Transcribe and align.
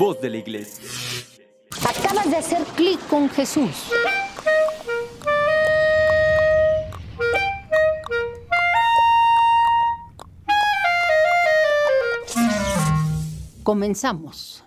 voz 0.00 0.18
de 0.18 0.30
la 0.30 0.38
iglesia. 0.38 0.82
Acabas 1.86 2.30
de 2.30 2.36
hacer 2.38 2.62
clic 2.74 2.98
con 3.08 3.28
Jesús. 3.28 3.92
Comenzamos. 13.62 14.64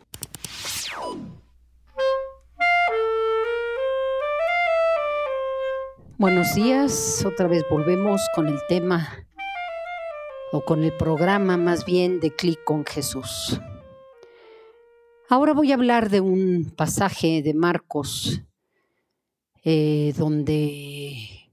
Buenos 6.20 6.54
días, 6.54 7.25
otra 7.25 7.47
vez 7.47 7.65
volvemos 7.71 8.21
con 8.36 8.47
el 8.47 8.60
tema 8.70 9.25
o 10.52 10.64
con 10.64 10.84
el 10.84 10.96
programa 10.96 11.57
más 11.57 11.86
bien 11.86 12.20
de 12.20 12.34
Clic 12.36 12.64
con 12.64 12.86
Jesús. 12.86 13.60
Ahora 15.33 15.54
voy 15.54 15.71
a 15.71 15.73
hablar 15.73 16.11
de 16.11 16.21
un 16.21 16.71
pasaje 16.78 17.41
de 17.41 17.55
Marcos 17.55 18.43
eh, 19.64 20.14
donde 20.15 21.50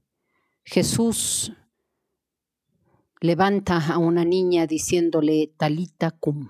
Jesús 0.63 1.53
levanta 3.21 3.83
a 3.87 3.97
una 3.97 4.23
niña 4.23 4.67
diciéndole 4.67 5.51
talita 5.57 6.11
cum. 6.11 6.47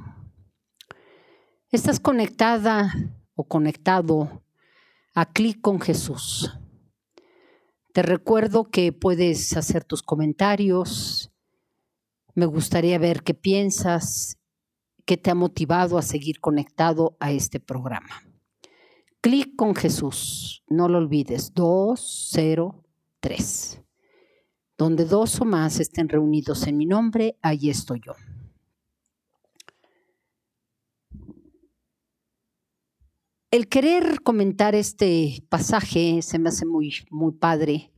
Estás 1.70 2.02
conectada 2.02 2.94
o 3.36 3.46
conectado 3.46 4.44
a 5.14 5.32
clic 5.32 5.62
con 5.62 5.80
Jesús. 5.80 6.60
Te 7.94 8.02
recuerdo 8.02 8.66
que 8.66 8.92
puedes 8.92 9.56
hacer 9.56 9.86
tus 9.86 10.04
comentarios. 10.04 11.32
Me 12.36 12.46
gustaría 12.46 13.00
ver 13.00 13.24
qué 13.24 13.34
piensas 13.34 14.41
¿Qué 15.06 15.18
te 15.18 15.30
ha 15.32 15.36
motivado 15.36 15.98
a 15.98 16.02
seguir 16.02 16.40
conectado 16.40 17.18
a 17.20 17.32
este 17.32 17.60
programa. 17.60 18.24
Clic 19.22 19.56
con 19.56 19.76
Jesús, 19.76 20.64
no 20.68 20.88
lo 20.88 20.98
olvides, 20.98 21.54
203. 21.54 23.82
Donde 24.78 25.06
dos 25.06 25.42
o 25.42 25.46
más 25.46 25.80
estén 25.80 26.10
reunidos 26.10 26.66
en 26.68 26.78
mi 26.78 26.86
nombre, 26.86 27.38
ahí 27.42 27.70
estoy 27.70 28.02
yo. 28.06 28.14
El 33.52 33.68
querer 33.68 34.22
comentar 34.24 34.76
este 34.76 35.44
pasaje 35.50 36.22
se 36.22 36.40
me 36.40 36.50
hace 36.50 36.66
muy, 36.66 36.94
muy 37.10 37.34
padre, 37.34 37.92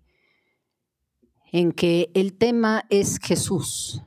en 1.51 1.71
que 1.71 2.09
el 2.15 2.33
tema 2.33 2.85
es 2.89 3.19
Jesús 3.19 4.01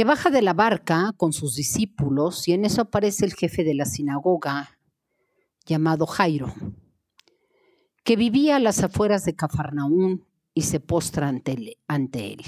que 0.00 0.04
baja 0.04 0.30
de 0.30 0.40
la 0.40 0.54
barca 0.54 1.12
con 1.18 1.34
sus 1.34 1.56
discípulos 1.56 2.48
y 2.48 2.54
en 2.54 2.64
eso 2.64 2.80
aparece 2.80 3.26
el 3.26 3.34
jefe 3.34 3.64
de 3.64 3.74
la 3.74 3.84
sinagoga 3.84 4.78
llamado 5.66 6.06
Jairo, 6.06 6.54
que 8.02 8.16
vivía 8.16 8.56
a 8.56 8.60
las 8.60 8.82
afueras 8.82 9.26
de 9.26 9.36
Cafarnaún 9.36 10.24
y 10.54 10.62
se 10.62 10.80
postra 10.80 11.28
ante 11.28 11.52
él, 11.52 11.76
ante 11.86 12.32
él. 12.32 12.40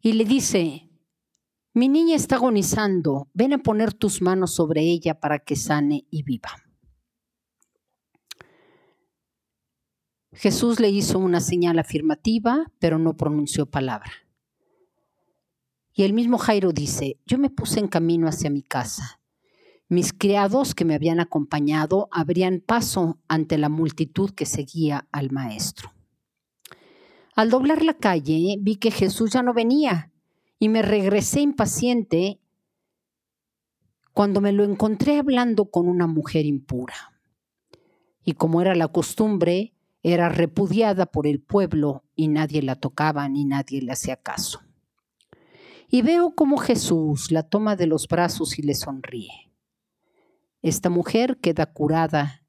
Y 0.00 0.12
le 0.12 0.24
dice, 0.24 0.88
mi 1.72 1.88
niña 1.88 2.14
está 2.14 2.36
agonizando, 2.36 3.28
ven 3.34 3.54
a 3.54 3.58
poner 3.58 3.92
tus 3.94 4.22
manos 4.22 4.54
sobre 4.54 4.82
ella 4.82 5.18
para 5.18 5.40
que 5.40 5.56
sane 5.56 6.06
y 6.08 6.22
viva. 6.22 6.50
Jesús 10.34 10.78
le 10.78 10.90
hizo 10.90 11.18
una 11.18 11.40
señal 11.40 11.80
afirmativa, 11.80 12.70
pero 12.78 13.00
no 13.00 13.16
pronunció 13.16 13.66
palabra. 13.66 14.23
Y 15.96 16.02
el 16.02 16.12
mismo 16.12 16.38
Jairo 16.38 16.72
dice, 16.72 17.20
yo 17.24 17.38
me 17.38 17.50
puse 17.50 17.78
en 17.78 17.86
camino 17.86 18.26
hacia 18.26 18.50
mi 18.50 18.62
casa. 18.62 19.20
Mis 19.88 20.12
criados 20.12 20.74
que 20.74 20.84
me 20.84 20.96
habían 20.96 21.20
acompañado 21.20 22.08
abrían 22.10 22.60
paso 22.60 23.20
ante 23.28 23.58
la 23.58 23.68
multitud 23.68 24.30
que 24.30 24.44
seguía 24.44 25.06
al 25.12 25.30
maestro. 25.30 25.92
Al 27.36 27.48
doblar 27.48 27.84
la 27.84 27.94
calle 27.94 28.56
vi 28.60 28.76
que 28.76 28.90
Jesús 28.90 29.30
ya 29.32 29.42
no 29.42 29.54
venía 29.54 30.10
y 30.58 30.68
me 30.68 30.82
regresé 30.82 31.42
impaciente 31.42 32.40
cuando 34.12 34.40
me 34.40 34.52
lo 34.52 34.64
encontré 34.64 35.18
hablando 35.18 35.66
con 35.66 35.88
una 35.88 36.08
mujer 36.08 36.44
impura. 36.44 36.94
Y 38.24 38.32
como 38.32 38.60
era 38.60 38.74
la 38.74 38.88
costumbre, 38.88 39.74
era 40.02 40.28
repudiada 40.28 41.06
por 41.06 41.28
el 41.28 41.40
pueblo 41.40 42.02
y 42.16 42.26
nadie 42.28 42.62
la 42.62 42.74
tocaba 42.74 43.28
ni 43.28 43.44
nadie 43.44 43.80
le 43.80 43.92
hacía 43.92 44.16
caso 44.16 44.60
y 45.94 46.02
veo 46.02 46.34
cómo 46.34 46.56
Jesús 46.56 47.30
la 47.30 47.44
toma 47.44 47.76
de 47.76 47.86
los 47.86 48.08
brazos 48.08 48.58
y 48.58 48.62
le 48.62 48.74
sonríe. 48.74 49.52
Esta 50.60 50.90
mujer 50.90 51.38
queda 51.40 51.66
curada 51.66 52.42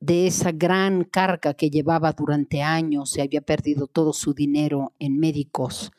de 0.00 0.26
esa 0.26 0.50
gran 0.50 1.04
carga 1.04 1.54
que 1.54 1.70
llevaba 1.70 2.10
durante 2.10 2.62
años 2.62 3.16
y 3.16 3.20
había 3.20 3.42
perdido 3.42 3.86
todo 3.86 4.12
su 4.12 4.34
dinero 4.34 4.92
en 4.98 5.20
médicos 5.20 5.92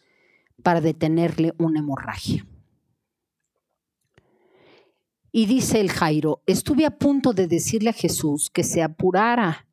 para 0.64 0.82
detenerle 0.82 1.54
una 1.58 1.80
hemorragia. 1.80 2.46
Y 5.32 5.46
dice 5.46 5.80
el 5.80 5.92
Jairo, 5.92 6.44
estuve 6.46 6.86
a 6.86 6.98
punto 6.98 7.32
de 7.32 7.48
decirle 7.48 7.92
a 7.92 7.94
Jesús 7.94 8.50
que 8.50 8.66
se 8.66 8.84
apurara 8.84 9.67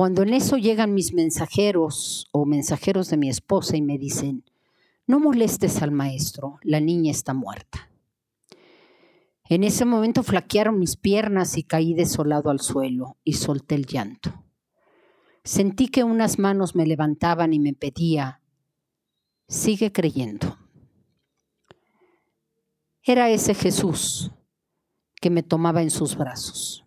cuando 0.00 0.22
en 0.22 0.32
eso 0.32 0.56
llegan 0.56 0.94
mis 0.94 1.12
mensajeros 1.12 2.26
o 2.32 2.46
mensajeros 2.46 3.10
de 3.10 3.18
mi 3.18 3.28
esposa 3.28 3.76
y 3.76 3.82
me 3.82 3.98
dicen, 3.98 4.46
no 5.06 5.20
molestes 5.20 5.82
al 5.82 5.90
maestro, 5.90 6.58
la 6.62 6.80
niña 6.80 7.10
está 7.10 7.34
muerta. 7.34 7.90
En 9.44 9.62
ese 9.62 9.84
momento 9.84 10.22
flaquearon 10.22 10.78
mis 10.78 10.96
piernas 10.96 11.58
y 11.58 11.64
caí 11.64 11.92
desolado 11.92 12.48
al 12.48 12.60
suelo 12.60 13.18
y 13.24 13.34
solté 13.34 13.74
el 13.74 13.84
llanto. 13.84 14.42
Sentí 15.44 15.88
que 15.88 16.02
unas 16.02 16.38
manos 16.38 16.74
me 16.74 16.86
levantaban 16.86 17.52
y 17.52 17.58
me 17.58 17.74
pedía, 17.74 18.40
sigue 19.48 19.92
creyendo. 19.92 20.56
Era 23.02 23.28
ese 23.28 23.52
Jesús 23.52 24.30
que 25.20 25.28
me 25.28 25.42
tomaba 25.42 25.82
en 25.82 25.90
sus 25.90 26.16
brazos. 26.16 26.86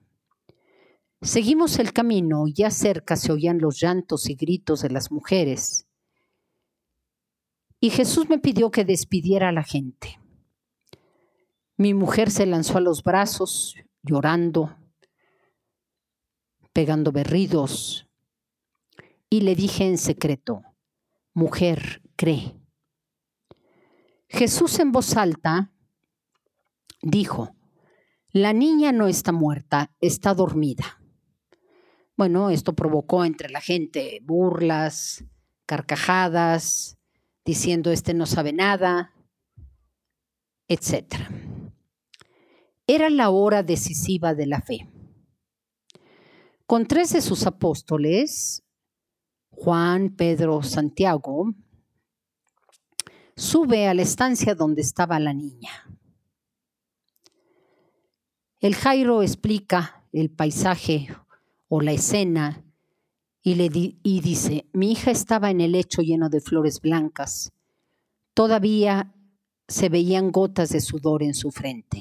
Seguimos 1.23 1.79
el 1.79 1.94
camino 1.94 2.47
y 2.47 2.53
ya 2.53 2.69
cerca 2.69 3.16
se 3.16 3.31
oían 3.31 3.59
los 3.59 3.79
llantos 3.79 4.29
y 4.29 4.35
gritos 4.35 4.81
de 4.81 4.89
las 4.89 5.09
mujeres. 5.09 5.88
Y 7.79 7.91
Jesús 7.91 8.28
me 8.28 8.39
pidió 8.39 8.72
que 8.72 8.84
despidiera 8.84 9.47
a 9.47 9.53
la 9.53 9.63
gente. 9.63 10.19
Mi 11.78 11.94
mujer 11.94 12.29
se 12.29 12.45
lanzó 12.45 12.78
a 12.78 12.81
los 12.81 13.03
brazos, 13.03 13.75
llorando, 14.01 14.78
pegando 16.73 17.13
berridos, 17.13 18.05
y 19.29 19.41
le 19.41 19.55
dije 19.55 19.88
en 19.88 19.97
secreto, 19.97 20.61
mujer, 21.34 22.01
cree. 22.17 22.53
Jesús 24.28 24.78
en 24.79 24.91
voz 24.91 25.16
alta 25.16 25.72
dijo, 27.01 27.55
la 28.31 28.51
niña 28.51 28.91
no 28.91 29.07
está 29.07 29.31
muerta, 29.31 29.95
está 30.01 30.34
dormida. 30.34 31.00
Bueno, 32.16 32.51
esto 32.51 32.74
provocó 32.74 33.25
entre 33.25 33.50
la 33.50 33.59
gente 33.59 34.19
burlas, 34.24 35.25
carcajadas, 35.66 36.97
diciendo 37.44 37.91
este 37.91 38.13
no 38.13 38.25
sabe 38.25 38.53
nada, 38.53 39.13
etc. 40.68 41.16
Era 42.85 43.09
la 43.09 43.29
hora 43.29 43.63
decisiva 43.63 44.35
de 44.35 44.46
la 44.46 44.62
fe. 44.62 44.88
Con 46.68 46.85
tres 46.88 47.13
de 47.13 47.22
sus 47.22 47.46
apóstoles, 47.46 48.63
Juan, 49.50 50.16
Pedro, 50.16 50.63
Santiago, 50.63 51.53
sube 53.35 53.88
a 53.88 53.93
la 53.93 54.03
estancia 54.03 54.55
donde 54.55 54.82
estaba 54.82 55.20
la 55.20 55.34
niña. 55.34 55.72
El 58.59 58.76
Jairo 58.76 59.23
explica 59.23 60.05
el 60.14 60.29
paisaje 60.29 61.09
o 61.75 61.81
la 61.81 61.91
escena 61.91 62.64
y, 63.41 63.55
le 63.55 63.67
y 63.73 64.22
dice, 64.22 64.70
mi 64.73 64.91
hija 64.91 65.09
estaba 65.09 65.49
en 65.49 65.59
el 65.59 65.72
lecho 65.72 66.03
lleno 66.03 66.29
de 66.29 66.40
flores 66.40 66.79
blancas. 66.79 67.52
Todavía 68.35 69.16
se 69.67 69.90
veían 69.90 70.31
gotas 70.31 70.70
de 70.70 70.81
sudor 70.81 71.23
en 71.23 71.34
su 71.34 71.49
frente. 71.49 71.99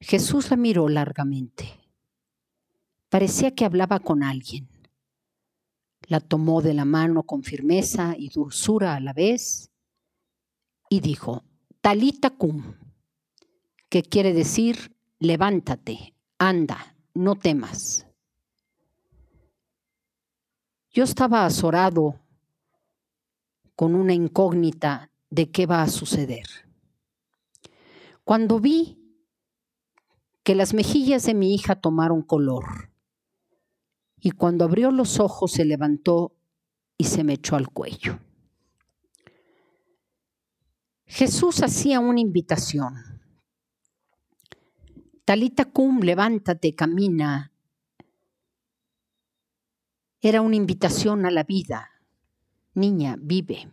Jesús 0.00 0.48
la 0.48 0.56
miró 0.56 0.88
largamente. 0.88 1.68
Parecía 3.10 3.54
que 3.54 3.66
hablaba 3.66 4.00
con 4.00 4.22
alguien. 4.22 4.70
La 6.06 6.20
tomó 6.20 6.62
de 6.62 6.72
la 6.72 6.86
mano 6.86 7.24
con 7.24 7.42
firmeza 7.42 8.14
y 8.16 8.30
dulzura 8.30 8.94
a 8.94 9.00
la 9.00 9.12
vez 9.12 9.70
y 10.88 11.00
dijo, 11.00 11.44
Talita 11.82 12.30
cum, 12.30 12.74
que 13.90 14.02
quiere 14.02 14.32
decir, 14.32 14.96
levántate, 15.18 16.14
anda, 16.38 16.94
no 17.18 17.34
temas. 17.34 18.06
Yo 20.90 21.04
estaba 21.04 21.44
azorado 21.44 22.20
con 23.74 23.94
una 23.94 24.14
incógnita 24.14 25.10
de 25.30 25.50
qué 25.50 25.66
va 25.66 25.82
a 25.82 25.88
suceder. 25.88 26.46
Cuando 28.24 28.60
vi 28.60 28.98
que 30.42 30.54
las 30.54 30.74
mejillas 30.74 31.24
de 31.24 31.34
mi 31.34 31.54
hija 31.54 31.80
tomaron 31.80 32.22
color 32.22 32.90
y 34.20 34.30
cuando 34.30 34.64
abrió 34.64 34.90
los 34.90 35.20
ojos 35.20 35.52
se 35.52 35.64
levantó 35.64 36.34
y 36.96 37.04
se 37.04 37.24
me 37.24 37.34
echó 37.34 37.56
al 37.56 37.68
cuello. 37.68 38.18
Jesús 41.04 41.62
hacía 41.62 42.00
una 42.00 42.20
invitación. 42.20 43.17
Talita 45.28 45.66
cum, 45.66 46.00
levántate, 46.00 46.74
camina. 46.74 47.52
Era 50.22 50.40
una 50.40 50.56
invitación 50.56 51.26
a 51.26 51.30
la 51.30 51.44
vida. 51.44 51.90
Niña, 52.72 53.18
vive. 53.20 53.70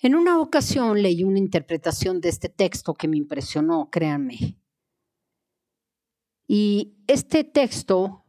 En 0.00 0.14
una 0.14 0.38
ocasión 0.38 1.02
leí 1.02 1.24
una 1.24 1.40
interpretación 1.40 2.20
de 2.20 2.28
este 2.28 2.50
texto 2.50 2.94
que 2.94 3.08
me 3.08 3.16
impresionó, 3.16 3.90
créanme. 3.90 4.60
Y 6.46 6.94
este 7.08 7.42
texto 7.42 8.24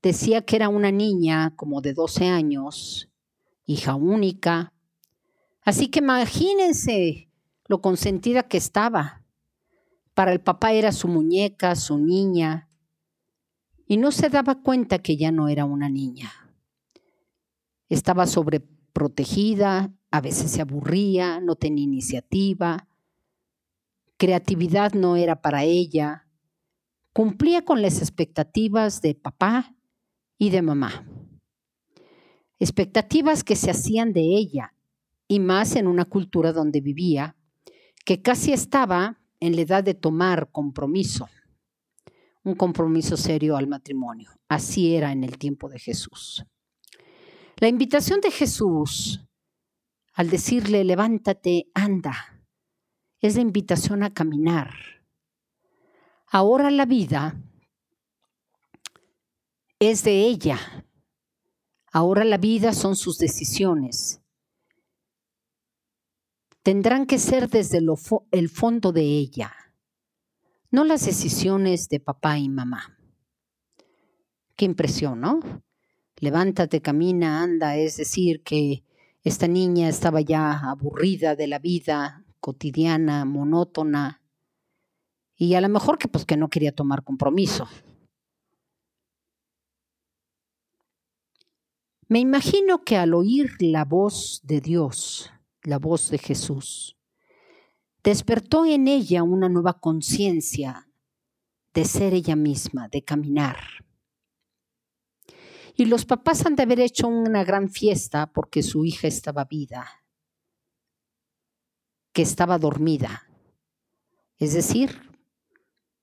decía 0.00 0.40
que 0.40 0.56
era 0.56 0.70
una 0.70 0.90
niña 0.90 1.54
como 1.54 1.82
de 1.82 1.92
12 1.92 2.28
años, 2.28 3.10
hija 3.66 3.94
única. 3.94 4.72
Así 5.60 5.88
que 5.88 5.98
imagínense 5.98 7.28
lo 7.68 7.82
consentida 7.82 8.44
que 8.44 8.56
estaba. 8.56 9.19
Para 10.20 10.32
el 10.32 10.42
papá 10.42 10.74
era 10.74 10.92
su 10.92 11.08
muñeca, 11.08 11.74
su 11.74 11.96
niña, 11.96 12.68
y 13.86 13.96
no 13.96 14.12
se 14.12 14.28
daba 14.28 14.60
cuenta 14.60 14.98
que 14.98 15.16
ya 15.16 15.32
no 15.32 15.48
era 15.48 15.64
una 15.64 15.88
niña. 15.88 16.30
Estaba 17.88 18.26
sobreprotegida, 18.26 19.94
a 20.10 20.20
veces 20.20 20.50
se 20.50 20.60
aburría, 20.60 21.40
no 21.40 21.56
tenía 21.56 21.84
iniciativa, 21.84 22.86
creatividad 24.18 24.92
no 24.92 25.16
era 25.16 25.40
para 25.40 25.64
ella, 25.64 26.28
cumplía 27.14 27.64
con 27.64 27.80
las 27.80 28.00
expectativas 28.00 29.00
de 29.00 29.14
papá 29.14 29.74
y 30.36 30.50
de 30.50 30.60
mamá. 30.60 31.08
Expectativas 32.58 33.42
que 33.42 33.56
se 33.56 33.70
hacían 33.70 34.12
de 34.12 34.36
ella, 34.36 34.74
y 35.28 35.40
más 35.40 35.76
en 35.76 35.86
una 35.86 36.04
cultura 36.04 36.52
donde 36.52 36.82
vivía, 36.82 37.38
que 38.04 38.20
casi 38.20 38.52
estaba 38.52 39.19
en 39.40 39.56
la 39.56 39.62
edad 39.62 39.82
de 39.82 39.94
tomar 39.94 40.50
compromiso, 40.52 41.28
un 42.44 42.54
compromiso 42.54 43.16
serio 43.16 43.56
al 43.56 43.66
matrimonio. 43.66 44.30
Así 44.48 44.94
era 44.94 45.12
en 45.12 45.24
el 45.24 45.38
tiempo 45.38 45.68
de 45.68 45.78
Jesús. 45.78 46.44
La 47.56 47.68
invitación 47.68 48.20
de 48.20 48.30
Jesús 48.30 49.26
al 50.12 50.28
decirle, 50.28 50.84
levántate, 50.84 51.70
anda, 51.74 52.44
es 53.20 53.36
la 53.36 53.42
invitación 53.42 54.02
a 54.02 54.12
caminar. 54.12 54.74
Ahora 56.26 56.70
la 56.70 56.84
vida 56.86 57.40
es 59.78 60.04
de 60.04 60.26
ella. 60.26 60.58
Ahora 61.92 62.24
la 62.24 62.38
vida 62.38 62.72
son 62.72 62.96
sus 62.96 63.18
decisiones. 63.18 64.20
Tendrán 66.70 67.06
que 67.06 67.18
ser 67.18 67.48
desde 67.48 67.80
el 68.30 68.48
fondo 68.48 68.92
de 68.92 69.02
ella, 69.02 69.52
no 70.70 70.84
las 70.84 71.04
decisiones 71.04 71.88
de 71.88 71.98
papá 71.98 72.38
y 72.38 72.48
mamá. 72.48 72.96
Qué 74.54 74.66
impresión, 74.66 75.20
¿no? 75.20 75.40
Levántate, 76.18 76.80
camina, 76.80 77.42
anda, 77.42 77.76
es 77.76 77.96
decir, 77.96 78.44
que 78.44 78.84
esta 79.24 79.48
niña 79.48 79.88
estaba 79.88 80.20
ya 80.20 80.60
aburrida 80.70 81.34
de 81.34 81.48
la 81.48 81.58
vida 81.58 82.24
cotidiana, 82.38 83.24
monótona, 83.24 84.22
y 85.34 85.54
a 85.54 85.60
lo 85.60 85.68
mejor 85.68 85.98
que 85.98 86.06
pues 86.06 86.24
que 86.24 86.36
no 86.36 86.50
quería 86.50 86.70
tomar 86.70 87.02
compromiso. 87.02 87.66
Me 92.06 92.20
imagino 92.20 92.84
que 92.84 92.96
al 92.96 93.14
oír 93.14 93.56
la 93.58 93.84
voz 93.84 94.40
de 94.44 94.60
Dios, 94.60 95.32
la 95.62 95.78
voz 95.78 96.10
de 96.10 96.18
Jesús, 96.18 96.96
despertó 98.02 98.64
en 98.64 98.88
ella 98.88 99.22
una 99.22 99.48
nueva 99.48 99.78
conciencia 99.80 100.88
de 101.74 101.84
ser 101.84 102.14
ella 102.14 102.36
misma, 102.36 102.88
de 102.88 103.02
caminar. 103.02 103.58
Y 105.76 105.84
los 105.84 106.04
papás 106.04 106.44
han 106.46 106.56
de 106.56 106.64
haber 106.64 106.80
hecho 106.80 107.08
una 107.08 107.44
gran 107.44 107.70
fiesta 107.70 108.32
porque 108.32 108.62
su 108.62 108.84
hija 108.84 109.06
estaba 109.06 109.44
vida, 109.44 109.86
que 112.12 112.22
estaba 112.22 112.58
dormida. 112.58 113.28
Es 114.38 114.54
decir, 114.54 115.10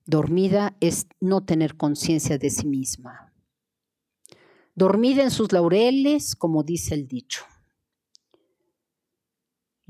dormida 0.06 0.76
es 0.80 1.06
no 1.20 1.44
tener 1.44 1.76
conciencia 1.76 2.38
de 2.38 2.50
sí 2.50 2.66
misma. 2.66 3.32
Dormida 4.74 5.22
en 5.22 5.30
sus 5.30 5.52
laureles, 5.52 6.34
como 6.36 6.62
dice 6.62 6.94
el 6.94 7.08
dicho. 7.08 7.44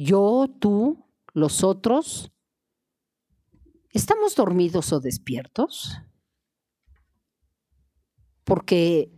Yo, 0.01 0.47
tú, 0.61 1.05
los 1.35 1.65
otros, 1.65 2.31
¿estamos 3.91 4.37
dormidos 4.37 4.93
o 4.93 5.01
despiertos? 5.01 5.99
Porque 8.45 9.11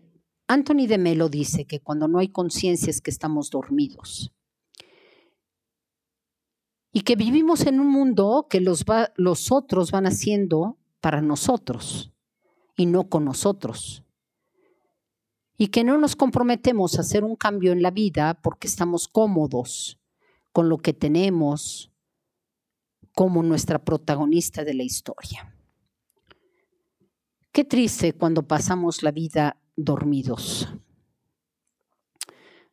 Anthony 0.49 0.87
de 0.89 0.97
Melo 0.97 1.29
dice 1.29 1.67
que 1.67 1.81
cuando 1.81 2.09
no 2.09 2.19
hay 2.19 2.29
conciencia 2.29 2.89
es 2.89 3.03
que 3.03 3.11
estamos 3.11 3.51
dormidos. 3.51 4.33
Y 6.93 7.03
que 7.03 7.15
vivimos 7.15 7.67
en 7.67 7.79
un 7.79 7.89
mundo 7.89 8.47
que 8.49 8.61
los, 8.61 8.87
los 9.17 9.53
otros 9.53 9.91
van 9.91 10.07
haciendo 10.07 10.79
para 11.03 11.21
nosotros 11.21 12.11
y 12.75 12.87
no 12.87 13.11
con 13.11 13.27
nosotros. 13.27 14.03
Y 15.59 15.69
que 15.69 15.85
no 15.85 15.99
nos 15.99 16.17
comprometemos 16.17 16.97
a 16.97 17.03
hacer 17.03 17.23
un 17.23 17.37
cambio 17.37 17.73
en 17.73 17.83
la 17.83 17.91
vida 17.91 18.41
porque 18.43 18.67
estamos 18.67 19.09
cómodos 19.09 20.00
con 20.53 20.69
lo 20.69 20.79
que 20.79 20.93
tenemos 20.93 21.93
como 23.15 23.43
nuestra 23.43 23.85
protagonista 23.85 24.65
de 24.65 24.75
la 24.75 24.83
historia. 24.83 25.55
Qué 27.53 27.65
triste 27.65 28.13
cuando 28.13 28.47
pasamos 28.47 29.03
la 29.03 29.11
vida 29.11 29.61
dormidos. 29.77 30.69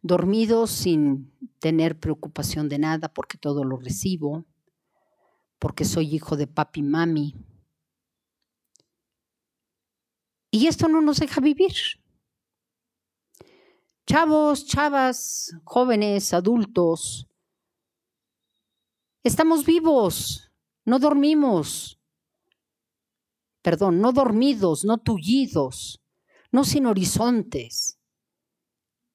Dormidos 0.02 0.70
sin 0.72 1.34
tener 1.60 2.00
preocupación 2.00 2.70
de 2.70 2.80
nada 2.80 3.12
porque 3.12 3.38
todo 3.38 3.64
lo 3.64 3.78
recibo, 3.78 4.46
porque 5.60 5.84
soy 5.84 6.16
hijo 6.16 6.38
de 6.38 6.48
papi 6.48 6.82
y 6.82 6.84
mami. 6.84 7.36
Y 10.52 10.68
esto 10.68 10.88
no 10.88 11.02
nos 11.02 11.20
deja 11.20 11.42
vivir. 11.42 11.74
Chavos, 14.06 14.66
chavas, 14.66 15.54
jóvenes, 15.66 16.34
adultos, 16.34 17.27
estamos 19.28 19.66
vivos, 19.66 20.52
no 20.86 21.00
dormimos. 21.00 22.00
Perdón, 23.62 24.00
no 24.00 24.14
dormidos, 24.14 24.86
no 24.86 24.98
tullidos 24.98 26.02
no 26.52 26.64
sin 26.64 26.86
horizontes, 26.86 28.00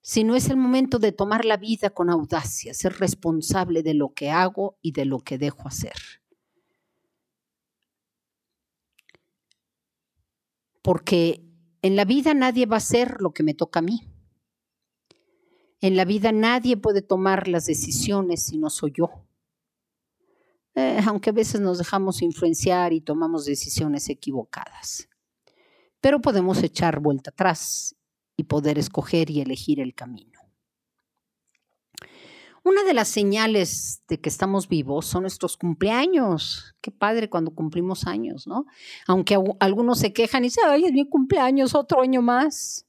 sino 0.03 0.35
es 0.35 0.49
el 0.49 0.57
momento 0.57 0.99
de 0.99 1.13
tomar 1.13 1.45
la 1.45 1.57
vida 1.57 1.91
con 1.91 2.11
audacia, 2.11 2.75
ser 2.75 2.99
responsable 2.99 3.83
de 3.83 3.95
lo 3.95 4.13
que 4.15 4.31
hago 4.31 4.79
y 4.83 4.93
de 4.93 5.05
lo 5.05 5.21
que 5.21 5.39
dejo 5.39 5.69
hacer. 5.69 5.95
Porque 10.83 11.45
en 11.83 11.95
la 11.97 12.05
vida 12.05 12.35
nadie 12.35 12.67
va 12.67 12.77
a 12.77 12.79
hacer 12.79 13.21
lo 13.21 13.33
que 13.33 13.45
me 13.45 13.55
toca 13.55 13.79
a 13.79 13.83
mí. 13.83 14.09
En 15.81 15.97
la 15.97 16.05
vida 16.05 16.33
nadie 16.33 16.77
puede 16.77 17.03
tomar 17.03 17.49
las 17.49 17.67
decisiones 17.67 18.43
si 18.43 18.59
no 18.59 18.71
soy 18.71 18.93
yo. 18.93 19.27
Eh, 20.75 21.01
aunque 21.07 21.31
a 21.31 21.35
veces 21.35 21.61
nos 21.61 21.79
dejamos 21.79 22.23
influenciar 22.23 22.93
y 22.93 23.01
tomamos 23.01 23.45
decisiones 23.45 24.09
equivocadas 24.09 25.09
pero 26.03 26.21
podemos 26.21 26.63
echar 26.63 27.01
vuelta 27.01 27.31
atrás 27.31 27.97
y 28.37 28.45
poder 28.45 28.77
escoger 28.77 29.31
y 29.31 29.41
elegir 29.41 29.81
el 29.81 29.95
camino. 29.95 30.41
Una 32.65 32.83
de 32.83 32.93
las 32.93 33.09
señales 33.09 34.03
de 34.09 34.21
que 34.21 34.29
estamos 34.29 34.69
vivos 34.69 35.07
son 35.07 35.23
nuestros 35.23 35.57
cumpleaños. 35.57 36.75
Qué 36.81 36.91
padre 36.91 37.31
cuando 37.31 37.53
cumplimos 37.53 38.07
años, 38.07 38.47
¿no? 38.47 38.67
Aunque 39.07 39.39
algunos 39.61 40.01
se 40.01 40.13
quejan 40.13 40.45
y 40.45 40.49
dicen, 40.49 40.65
ay, 40.67 40.85
es 40.85 40.93
mi 40.93 41.09
cumpleaños, 41.09 41.75
otro 41.75 42.03
año 42.03 42.21
más. 42.21 42.87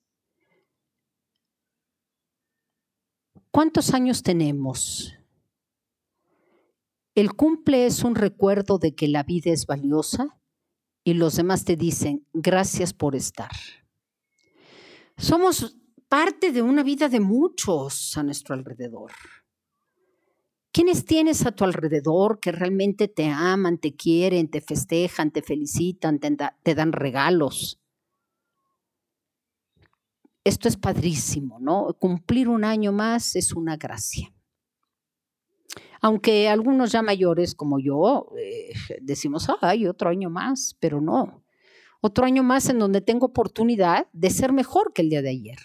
¿Cuántos 3.52 3.94
años 3.94 4.24
tenemos? 4.24 5.14
El 7.16 7.34
cumple 7.34 7.86
es 7.86 8.04
un 8.04 8.16
recuerdo 8.16 8.80
de 8.80 8.96
que 8.96 9.08
la 9.08 9.22
vida 9.22 9.52
es 9.52 9.68
valiosa 9.68 10.40
y 11.04 11.14
los 11.14 11.36
demás 11.36 11.64
te 11.64 11.76
dicen, 11.76 12.26
gracias 12.34 12.94
por 12.94 13.16
estar. 13.16 13.52
Somos 15.18 15.78
parte 16.08 16.52
de 16.52 16.64
una 16.64 16.82
vida 16.82 17.10
de 17.10 17.20
muchos 17.20 18.18
a 18.18 18.24
nuestro 18.24 18.56
alrededor. 18.56 19.12
¿Quiénes 20.72 21.06
tienes 21.06 21.46
a 21.46 21.52
tu 21.52 21.66
alrededor 21.66 22.40
que 22.40 22.52
realmente 22.52 23.08
te 23.08 23.28
aman, 23.28 23.78
te 23.78 23.96
quieren, 23.96 24.50
te 24.50 24.60
festejan, 24.60 25.30
te 25.30 25.44
felicitan, 25.44 26.20
te, 26.20 26.36
te 26.64 26.74
dan 26.74 26.94
regalos? 26.94 27.80
Esto 30.44 30.68
es 30.68 30.78
padrísimo, 30.78 31.60
¿no? 31.60 31.96
Cumplir 32.00 32.50
un 32.50 32.64
año 32.64 32.92
más 32.92 33.36
es 33.36 33.54
una 33.54 33.78
gracia. 33.78 34.33
Aunque 36.04 36.50
algunos 36.50 36.92
ya 36.92 37.02
mayores 37.02 37.56
como 37.56 37.80
yo 37.80 38.28
eh, 38.38 38.74
decimos, 39.00 39.48
ay, 39.62 39.88
otro 39.88 40.10
año 40.10 40.30
más, 40.30 40.76
pero 40.82 41.00
no. 41.00 41.46
Otro 42.02 42.26
año 42.26 42.44
más 42.44 42.68
en 42.68 42.78
donde 42.78 43.00
tengo 43.00 43.28
oportunidad 43.28 44.08
de 44.12 44.30
ser 44.30 44.52
mejor 44.52 44.92
que 44.92 45.02
el 45.02 45.10
día 45.10 45.22
de 45.22 45.30
ayer. 45.30 45.60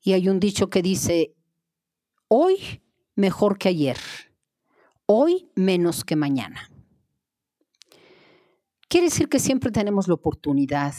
Y 0.00 0.12
hay 0.12 0.28
un 0.28 0.38
dicho 0.38 0.70
que 0.70 0.80
dice, 0.80 1.34
hoy 2.28 2.84
mejor 3.16 3.58
que 3.58 3.70
ayer, 3.70 3.98
hoy 5.06 5.50
menos 5.56 6.04
que 6.04 6.14
mañana. 6.14 6.70
Quiere 8.88 9.08
decir 9.08 9.28
que 9.28 9.40
siempre 9.40 9.72
tenemos 9.72 10.06
la 10.06 10.14
oportunidad 10.14 10.94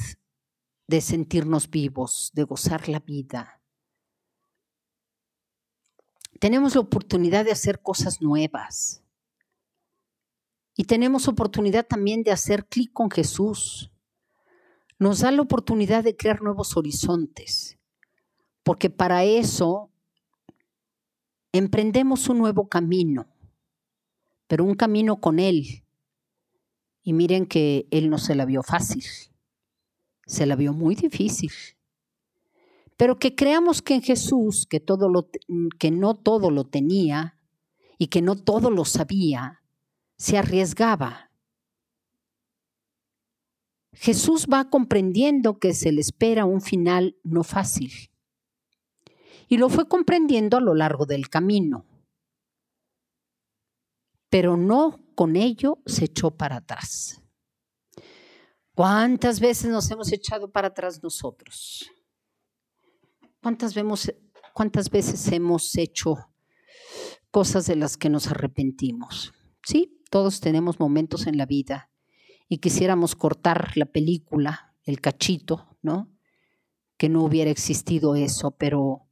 de 0.85 0.99
sentirnos 0.99 1.69
vivos, 1.69 2.31
de 2.33 2.43
gozar 2.43 2.89
la 2.89 2.99
vida. 2.99 3.56
Tenemos 6.39 6.75
la 6.75 6.81
oportunidad 6.81 7.45
de 7.45 7.51
hacer 7.51 7.81
cosas 7.81 8.21
nuevas. 8.21 9.03
Y 10.75 10.83
tenemos 10.83 11.27
oportunidad 11.27 11.85
también 11.87 12.23
de 12.23 12.31
hacer 12.31 12.65
clic 12.65 12.93
con 12.93 13.09
Jesús. 13.09 13.91
Nos 14.99 15.19
da 15.19 15.31
la 15.31 15.41
oportunidad 15.41 16.03
de 16.03 16.15
crear 16.15 16.41
nuevos 16.41 16.77
horizontes, 16.77 17.77
porque 18.63 18.89
para 18.89 19.23
eso 19.23 19.91
emprendemos 21.51 22.29
un 22.29 22.39
nuevo 22.39 22.67
camino, 22.67 23.27
pero 24.47 24.63
un 24.63 24.75
camino 24.75 25.19
con 25.19 25.39
Él. 25.39 25.83
Y 27.03 27.13
miren 27.13 27.45
que 27.45 27.87
Él 27.91 28.09
no 28.09 28.17
se 28.17 28.35
la 28.35 28.45
vio 28.45 28.63
fácil 28.63 29.05
se 30.27 30.45
la 30.45 30.55
vio 30.55 30.73
muy 30.73 30.93
difícil. 30.93 31.51
Pero 32.97 33.19
que 33.19 33.35
creamos 33.35 33.81
que 33.81 33.93
en 33.93 34.01
Jesús, 34.01 34.65
que, 34.67 34.83
que 35.79 35.91
no 35.91 36.15
todo 36.15 36.49
lo 36.49 36.63
tenía 36.65 37.39
y 37.99 38.07
que 38.07 38.23
no 38.23 38.35
todo 38.35 38.71
lo 38.71 38.85
sabía, 38.85 39.63
se 40.17 40.37
arriesgaba. 40.37 41.31
Jesús 43.93 44.47
va 44.51 44.69
comprendiendo 44.69 45.59
que 45.59 45.73
se 45.73 45.91
le 45.91 46.01
espera 46.01 46.45
un 46.45 46.61
final 46.61 47.17
no 47.23 47.43
fácil. 47.43 47.91
Y 49.47 49.57
lo 49.57 49.69
fue 49.69 49.87
comprendiendo 49.87 50.57
a 50.57 50.61
lo 50.61 50.73
largo 50.73 51.05
del 51.05 51.29
camino. 51.29 51.85
Pero 54.29 54.57
no 54.57 54.99
con 55.15 55.35
ello 55.35 55.79
se 55.85 56.05
echó 56.05 56.31
para 56.31 56.57
atrás. 56.57 57.21
¿Cuántas 58.75 59.39
veces 59.39 59.71
nos 59.71 59.89
hemos 59.89 60.11
echado 60.11 60.51
para 60.51 60.67
atrás 60.67 61.01
nosotros? 61.01 61.91
¿Cuántas, 63.47 63.75
vemos, 63.75 64.11
cuántas 64.53 64.89
veces 64.89 65.31
hemos 65.31 65.77
hecho 65.77 66.17
cosas 67.31 67.65
de 67.65 67.77
las 67.77 67.95
que 67.95 68.09
nos 68.09 68.27
arrepentimos? 68.27 69.33
Sí, 69.63 70.01
todos 70.11 70.41
tenemos 70.41 70.81
momentos 70.81 71.27
en 71.27 71.37
la 71.37 71.45
vida 71.45 71.89
y 72.49 72.57
quisiéramos 72.57 73.15
cortar 73.15 73.71
la 73.77 73.85
película, 73.85 74.75
el 74.83 74.99
cachito, 74.99 75.77
¿no? 75.81 76.11
Que 76.97 77.07
no 77.07 77.23
hubiera 77.23 77.49
existido 77.49 78.15
eso, 78.15 78.51
pero 78.51 79.07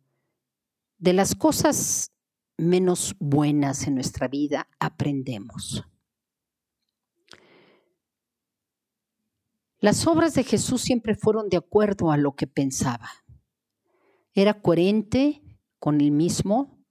de 0.98 1.14
las 1.14 1.34
cosas 1.34 2.12
menos 2.58 3.16
buenas 3.20 3.88
en 3.88 3.96
nuestra 3.96 4.28
vida 4.28 4.68
aprendemos. 4.82 5.86
Las 9.80 10.06
obras 10.06 10.34
de 10.34 10.44
Jesús 10.44 10.82
siempre 10.82 11.16
fueron 11.16 11.48
de 11.48 11.56
acuerdo 11.56 12.12
a 12.12 12.18
lo 12.18 12.36
que 12.36 12.48
pensaba. 12.48 13.10
Era 14.36 14.62
coherente 14.62 15.42
con 15.80 16.02
él 16.02 16.12
mismo, 16.12 16.86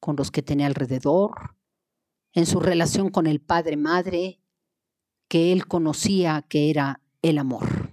con 0.00 0.16
los 0.16 0.30
que 0.30 0.40
tenía 0.40 0.66
alrededor, 0.66 1.56
en 2.32 2.46
su 2.46 2.60
relación 2.60 3.10
con 3.10 3.26
el 3.26 3.40
Padre 3.40 3.76
Madre, 3.76 4.40
que 5.26 5.52
él 5.52 5.66
conocía 5.66 6.42
que 6.48 6.70
era 6.70 7.02
el 7.22 7.38
amor. 7.38 7.90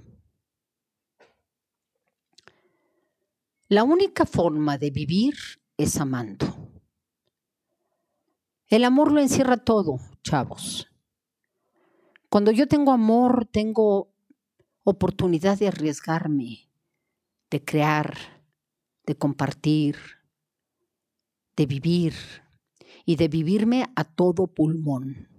La 3.68 3.84
única 3.84 4.28
forma 4.28 4.78
de 4.78 4.92
vivir 4.92 5.34
es 5.76 6.00
amando. 6.00 6.46
El 8.68 8.84
amor 8.84 9.12
lo 9.12 9.20
encierra 9.20 9.58
todo, 9.58 10.00
chavos. 10.24 10.88
Cuando 12.30 12.52
yo 12.52 12.68
tengo 12.68 12.92
amor, 12.92 13.48
tengo 13.48 14.14
oportunidad 14.84 15.58
de 15.58 15.70
arriesgarme, 15.70 16.70
de 17.50 17.64
crear, 17.64 18.35
de 19.06 19.16
compartir, 19.18 19.98
de 21.56 21.66
vivir 21.66 22.14
y 23.06 23.16
de 23.16 23.28
vivirme 23.28 23.86
a 23.96 24.04
todo 24.04 24.48
pulmón. 24.48 25.30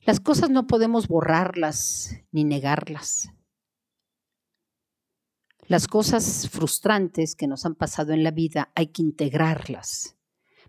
Las 0.00 0.20
cosas 0.20 0.50
no 0.50 0.66
podemos 0.66 1.08
borrarlas 1.08 2.14
ni 2.30 2.44
negarlas. 2.44 3.30
Las 5.66 5.86
cosas 5.86 6.50
frustrantes 6.50 7.34
que 7.34 7.46
nos 7.46 7.64
han 7.64 7.74
pasado 7.74 8.12
en 8.12 8.22
la 8.22 8.30
vida 8.30 8.70
hay 8.74 8.88
que 8.88 9.00
integrarlas, 9.00 10.18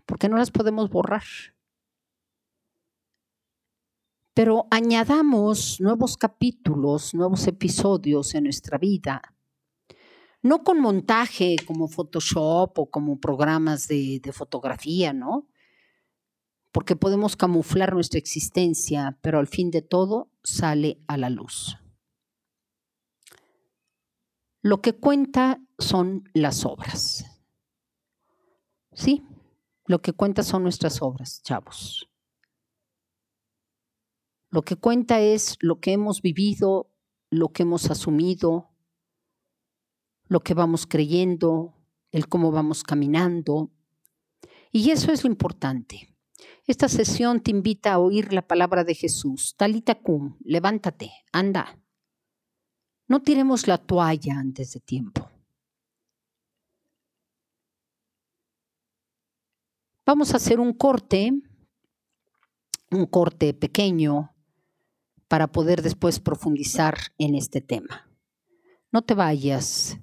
porque 0.06 0.30
no 0.30 0.38
las 0.38 0.50
podemos 0.50 0.88
borrar 0.88 1.24
pero 4.36 4.66
añadamos 4.70 5.80
nuevos 5.80 6.18
capítulos, 6.18 7.14
nuevos 7.14 7.46
episodios 7.46 8.34
en 8.34 8.44
nuestra 8.44 8.76
vida. 8.76 9.22
No 10.42 10.62
con 10.62 10.78
montaje 10.78 11.56
como 11.66 11.88
Photoshop 11.88 12.78
o 12.78 12.90
como 12.90 13.18
programas 13.18 13.88
de, 13.88 14.20
fotografía, 14.34 15.14
¿no? 15.14 15.48
Porque 16.70 16.96
podemos 16.96 17.34
camuflar 17.34 17.94
nuestra 17.94 18.18
existencia, 18.18 19.18
pero 19.22 19.38
al 19.38 19.46
fin 19.46 19.70
de 19.70 19.80
todo 19.80 20.30
sale 20.44 21.02
a 21.06 21.16
la 21.16 21.30
luz. 21.30 21.78
Lo 24.60 24.82
que 24.82 24.92
cuenta 24.92 25.62
son 25.78 26.28
las 26.34 26.66
obras. 26.66 27.24
Sí, 28.92 29.22
lo 29.86 30.02
que 30.02 30.12
cuenta 30.12 30.42
son 30.42 30.62
nuestras 30.62 31.00
obras, 31.00 31.40
chavos. 31.42 32.10
Lo 34.56 34.62
que 34.62 34.76
cuenta 34.76 35.20
es 35.20 35.58
lo 35.60 35.80
que 35.80 35.92
hemos 35.92 36.22
vivido, 36.22 36.90
lo 37.28 37.52
que 37.52 37.64
hemos 37.64 37.90
asumido, 37.90 38.70
lo 40.28 40.40
que 40.40 40.54
vamos 40.54 40.86
creyendo, 40.86 41.74
el 42.10 42.26
cómo 42.26 42.50
vamos 42.50 42.82
caminando. 42.82 43.70
Y 44.72 44.92
eso 44.92 45.12
es 45.12 45.24
lo 45.24 45.30
importante. 45.30 46.16
Esta 46.66 46.88
sesión 46.88 47.42
te 47.42 47.50
invita 47.50 47.92
a 47.92 47.98
oír 47.98 48.32
la 48.32 48.48
palabra 48.48 48.82
de 48.82 48.94
Jesús. 48.94 49.54
Talita 49.58 49.96
cum, 49.96 50.38
levántate, 50.42 51.12
anda. 51.32 51.78
No 53.08 53.20
tiremos 53.20 53.68
la 53.68 53.76
toalla 53.76 54.38
antes 54.38 54.72
de 54.72 54.80
tiempo. 54.80 55.30
Vamos 60.06 60.32
a 60.32 60.38
hacer 60.38 60.60
un 60.60 60.72
corte, 60.72 61.30
un 62.90 63.04
corte 63.04 63.52
pequeño 63.52 64.32
para 65.28 65.48
poder 65.48 65.82
después 65.82 66.20
profundizar 66.20 66.96
en 67.18 67.34
este 67.34 67.60
tema. 67.60 68.08
No 68.92 69.02
te 69.02 69.14
vayas, 69.14 69.98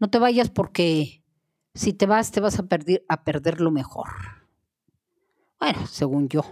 no 0.00 0.10
te 0.10 0.18
vayas 0.18 0.50
porque 0.50 1.22
si 1.74 1.92
te 1.92 2.06
vas 2.06 2.30
te 2.32 2.40
vas 2.40 2.58
a 2.58 2.64
perder, 2.64 3.04
a 3.08 3.24
perder 3.24 3.60
lo 3.60 3.70
mejor. 3.70 4.08
Bueno, 5.58 5.86
según 5.86 6.28
yo. 6.28 6.42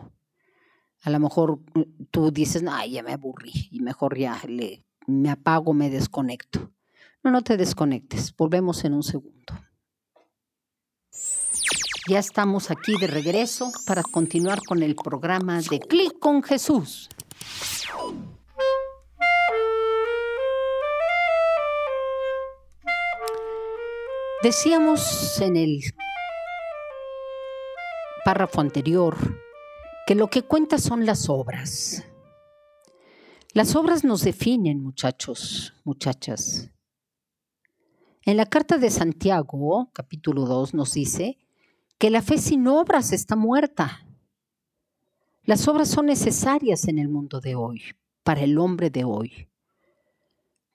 A 1.03 1.11
lo 1.11 1.19
mejor 1.19 1.61
mm, 1.75 2.05
tú 2.11 2.31
dices, 2.31 2.63
no, 2.63 2.73
ya 2.87 3.03
me 3.03 3.13
aburrí 3.13 3.69
y 3.71 3.81
mejor 3.81 4.17
ya 4.17 4.41
me 5.07 5.31
apago, 5.31 5.73
me 5.73 5.91
desconecto. 5.91 6.73
No, 7.23 7.31
no 7.31 7.43
te 7.43 7.57
desconectes. 7.57 8.35
Volvemos 8.37 8.85
en 8.85 8.95
un 8.95 9.03
segundo. 9.03 9.55
Ya 12.09 12.19
estamos 12.19 12.71
aquí 12.71 12.95
de 12.99 13.07
regreso 13.07 13.71
para 13.87 14.03
continuar 14.03 14.61
con 14.67 14.83
el 14.83 14.95
programa 14.95 15.61
de 15.61 15.81
Clic 15.81 16.19
con 16.19 16.43
Jesús. 16.43 17.09
Decíamos 24.43 25.39
en 25.43 25.57
el 25.57 25.83
párrafo 28.25 28.63
anterior 28.63 29.17
que 30.07 30.15
lo 30.15 30.29
que 30.29 30.43
cuenta 30.43 30.79
son 30.79 31.05
las 31.05 31.29
obras. 31.29 32.05
Las 33.53 33.77
obras 33.77 34.03
nos 34.03 34.23
definen, 34.23 34.83
muchachos, 34.83 35.75
muchachas. 35.85 36.71
En 38.25 38.37
la 38.37 38.47
carta 38.47 38.79
de 38.79 38.91
Santiago, 38.91 39.91
capítulo 39.93 40.47
2, 40.47 40.73
nos 40.73 40.95
dice 40.95 41.37
que 41.99 42.11
la 42.11 42.23
fe 42.23 42.39
sin 42.39 42.67
obras 42.67 43.13
está 43.13 43.37
muerta. 43.37 44.07
Las 45.45 45.67
obras 45.69 45.89
son 45.89 46.07
necesarias 46.07 46.87
en 46.87 46.99
el 46.99 47.09
mundo 47.09 47.41
de 47.41 47.55
hoy, 47.55 47.83
para 48.23 48.43
el 48.43 48.59
hombre 48.59 48.91
de 48.91 49.05
hoy, 49.05 49.49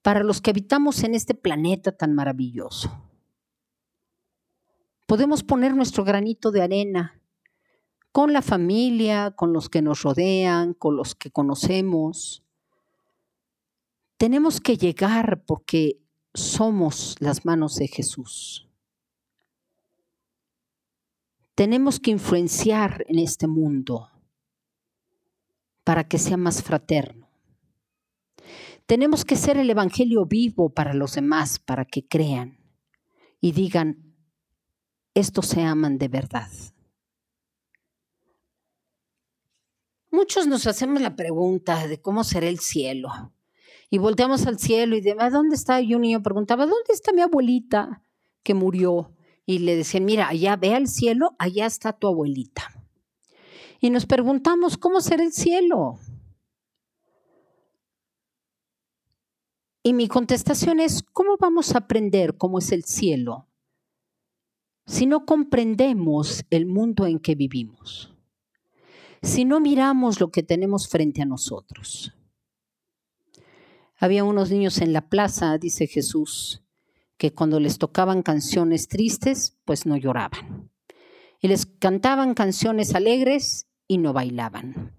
para 0.02 0.24
los 0.24 0.42
que 0.42 0.50
habitamos 0.50 1.04
en 1.04 1.14
este 1.14 1.36
planeta 1.36 1.92
tan 1.92 2.14
maravilloso. 2.14 2.92
Podemos 5.06 5.44
poner 5.44 5.76
nuestro 5.76 6.04
granito 6.04 6.52
de 6.52 6.64
arena 6.64 7.22
con 8.12 8.34
la 8.34 8.42
familia, 8.42 9.32
con 9.32 9.54
los 9.54 9.70
que 9.70 9.82
nos 9.82 10.02
rodean, 10.02 10.74
con 10.74 10.96
los 10.96 11.14
que 11.14 11.30
conocemos. 11.30 12.44
Tenemos 14.18 14.60
que 14.60 14.78
llegar 14.78 15.44
porque 15.46 16.00
somos 16.34 17.18
las 17.20 17.46
manos 17.46 17.76
de 17.76 17.88
Jesús. 17.88 18.68
Tenemos 21.54 22.00
que 22.00 22.12
influenciar 22.12 23.06
en 23.08 23.20
este 23.20 23.48
mundo 23.48 24.10
para 25.86 26.04
que 26.04 26.18
sea 26.18 26.36
más 26.36 26.62
fraterno. 26.62 27.30
Tenemos 28.86 29.24
que 29.24 29.38
ser 29.38 29.58
el 29.58 29.70
Evangelio 29.70 30.25
vivo 30.25 30.70
para 30.70 30.94
los 30.94 31.13
demás, 31.13 31.60
para 31.60 31.86
que 31.86 32.06
crean 32.06 32.60
y 33.39 33.54
digan, 33.54 34.15
estos 35.13 35.46
se 35.46 35.62
aman 35.62 35.98
de 35.98 36.08
verdad. 36.08 36.50
Muchos 40.12 40.48
nos 40.48 40.65
hacemos 40.68 41.01
la 41.01 41.15
pregunta 41.15 41.88
de 41.88 42.01
cómo 42.01 42.24
será 42.24 42.48
el 42.48 42.60
cielo. 42.60 43.34
Y 43.89 43.98
volteamos 43.98 44.48
al 44.48 44.60
cielo 44.60 44.96
y 44.96 45.01
de 45.01 45.15
¿dónde 45.32 45.56
está? 45.56 45.82
Y 45.82 45.94
un 45.94 46.01
niño 46.01 46.24
preguntaba, 46.24 46.65
¿dónde 46.65 46.94
está 46.94 47.13
mi 47.13 47.22
abuelita 47.22 48.01
que 48.44 48.54
murió? 48.54 49.13
Y 49.46 49.60
le 49.60 49.75
decían, 49.75 50.06
mira, 50.06 50.30
allá 50.30 50.56
ve 50.56 50.74
al 50.74 50.88
cielo, 50.88 51.36
allá 51.38 51.65
está 51.65 51.94
tu 51.94 52.08
abuelita. 52.08 52.75
Y 53.86 53.92
nos 53.92 54.08
preguntamos, 54.08 54.77
¿cómo 54.80 55.00
será 55.00 55.24
el 55.24 55.32
cielo? 55.32 56.00
Y 59.84 59.94
mi 59.94 60.08
contestación 60.08 60.80
es, 60.80 61.04
¿cómo 61.04 61.38
vamos 61.38 61.75
a 61.75 61.77
aprender 61.77 62.36
cómo 62.36 62.58
es 62.58 62.72
el 62.72 62.84
cielo 62.84 63.48
si 64.88 65.06
no 65.06 65.27
comprendemos 65.27 66.46
el 66.50 66.65
mundo 66.65 67.06
en 67.06 67.20
que 67.20 67.36
vivimos? 67.36 68.12
Si 69.22 69.46
no 69.46 69.60
miramos 69.60 70.20
lo 70.20 70.32
que 70.32 70.42
tenemos 70.42 70.88
frente 70.88 71.22
a 71.22 71.25
nosotros. 71.25 72.12
Había 73.98 74.24
unos 74.24 74.50
niños 74.50 74.80
en 74.80 74.94
la 74.94 75.10
plaza, 75.10 75.60
dice 75.60 75.86
Jesús, 75.86 76.63
que 77.18 77.36
cuando 77.36 77.60
les 77.60 77.77
tocaban 77.77 78.24
canciones 78.24 78.88
tristes, 78.88 79.60
pues 79.63 79.86
no 79.86 79.96
lloraban. 79.96 80.72
Y 81.39 81.50
les 81.50 81.68
cantaban 81.68 82.34
canciones 82.34 82.96
alegres 82.96 83.68
y 83.88 83.98
no 83.98 84.13
bailaban. 84.13 84.96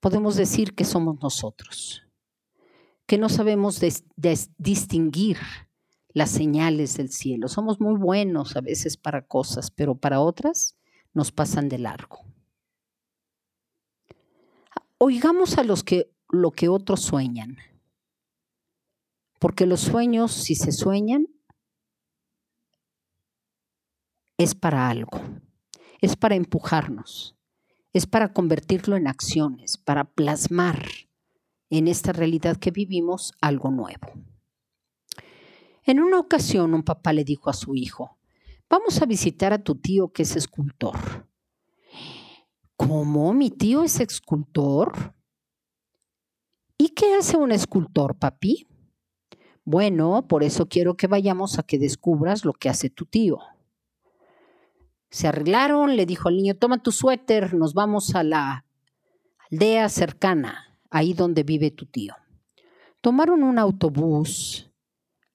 Podemos 0.00 0.36
decir 0.36 0.74
que 0.74 0.84
somos 0.84 1.20
nosotros, 1.20 2.06
que 3.06 3.18
no 3.18 3.28
sabemos 3.28 3.80
distinguir 4.56 5.38
las 6.12 6.30
señales 6.30 6.96
del 6.96 7.10
cielo. 7.10 7.48
Somos 7.48 7.80
muy 7.80 7.98
buenos 7.98 8.56
a 8.56 8.60
veces 8.60 8.96
para 8.96 9.26
cosas, 9.26 9.70
pero 9.70 9.96
para 9.96 10.20
otras 10.20 10.76
nos 11.12 11.32
pasan 11.32 11.68
de 11.68 11.78
largo. 11.78 12.20
Oigamos 14.98 15.58
a 15.58 15.64
los 15.64 15.82
que 15.82 16.12
lo 16.28 16.50
que 16.52 16.68
otros 16.68 17.00
sueñan. 17.00 17.56
Porque 19.38 19.66
los 19.66 19.80
sueños, 19.80 20.32
si 20.32 20.54
se 20.54 20.72
sueñan, 20.72 21.28
es 24.38 24.54
para 24.54 24.88
algo, 24.88 25.20
es 26.00 26.14
para 26.14 26.36
empujarnos, 26.36 27.36
es 27.92 28.06
para 28.06 28.32
convertirlo 28.32 28.94
en 28.94 29.08
acciones, 29.08 29.76
para 29.76 30.04
plasmar 30.04 30.86
en 31.70 31.88
esta 31.88 32.12
realidad 32.12 32.56
que 32.56 32.70
vivimos 32.70 33.32
algo 33.40 33.72
nuevo. 33.72 34.12
En 35.82 36.00
una 36.00 36.20
ocasión 36.20 36.72
un 36.72 36.84
papá 36.84 37.12
le 37.12 37.24
dijo 37.24 37.50
a 37.50 37.52
su 37.52 37.74
hijo, 37.74 38.16
vamos 38.70 39.02
a 39.02 39.06
visitar 39.06 39.52
a 39.52 39.58
tu 39.58 39.74
tío 39.74 40.12
que 40.12 40.22
es 40.22 40.36
escultor. 40.36 41.26
¿Cómo? 42.76 43.34
¿Mi 43.34 43.50
tío 43.50 43.82
es 43.82 43.98
escultor? 43.98 45.14
¿Y 46.78 46.90
qué 46.90 47.14
hace 47.14 47.36
un 47.36 47.50
escultor, 47.50 48.16
papi? 48.16 48.68
Bueno, 49.64 50.28
por 50.28 50.44
eso 50.44 50.68
quiero 50.68 50.96
que 50.96 51.08
vayamos 51.08 51.58
a 51.58 51.64
que 51.64 51.80
descubras 51.80 52.44
lo 52.44 52.52
que 52.52 52.68
hace 52.68 52.88
tu 52.88 53.04
tío. 53.04 53.40
Se 55.10 55.26
arreglaron, 55.28 55.96
le 55.96 56.06
dijo 56.06 56.28
al 56.28 56.36
niño, 56.36 56.54
toma 56.54 56.82
tu 56.82 56.92
suéter, 56.92 57.54
nos 57.54 57.74
vamos 57.74 58.14
a 58.14 58.22
la 58.22 58.64
aldea 59.50 59.88
cercana, 59.88 60.78
ahí 60.90 61.14
donde 61.14 61.42
vive 61.42 61.70
tu 61.70 61.86
tío. 61.86 62.14
Tomaron 63.00 63.42
un 63.42 63.58
autobús 63.58 64.70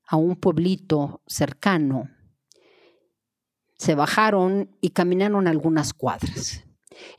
a 0.05 0.17
un 0.17 0.36
pueblito 0.36 1.21
cercano, 1.25 2.09
se 3.77 3.95
bajaron 3.95 4.77
y 4.79 4.91
caminaron 4.91 5.47
algunas 5.47 5.93
cuadras. 5.93 6.63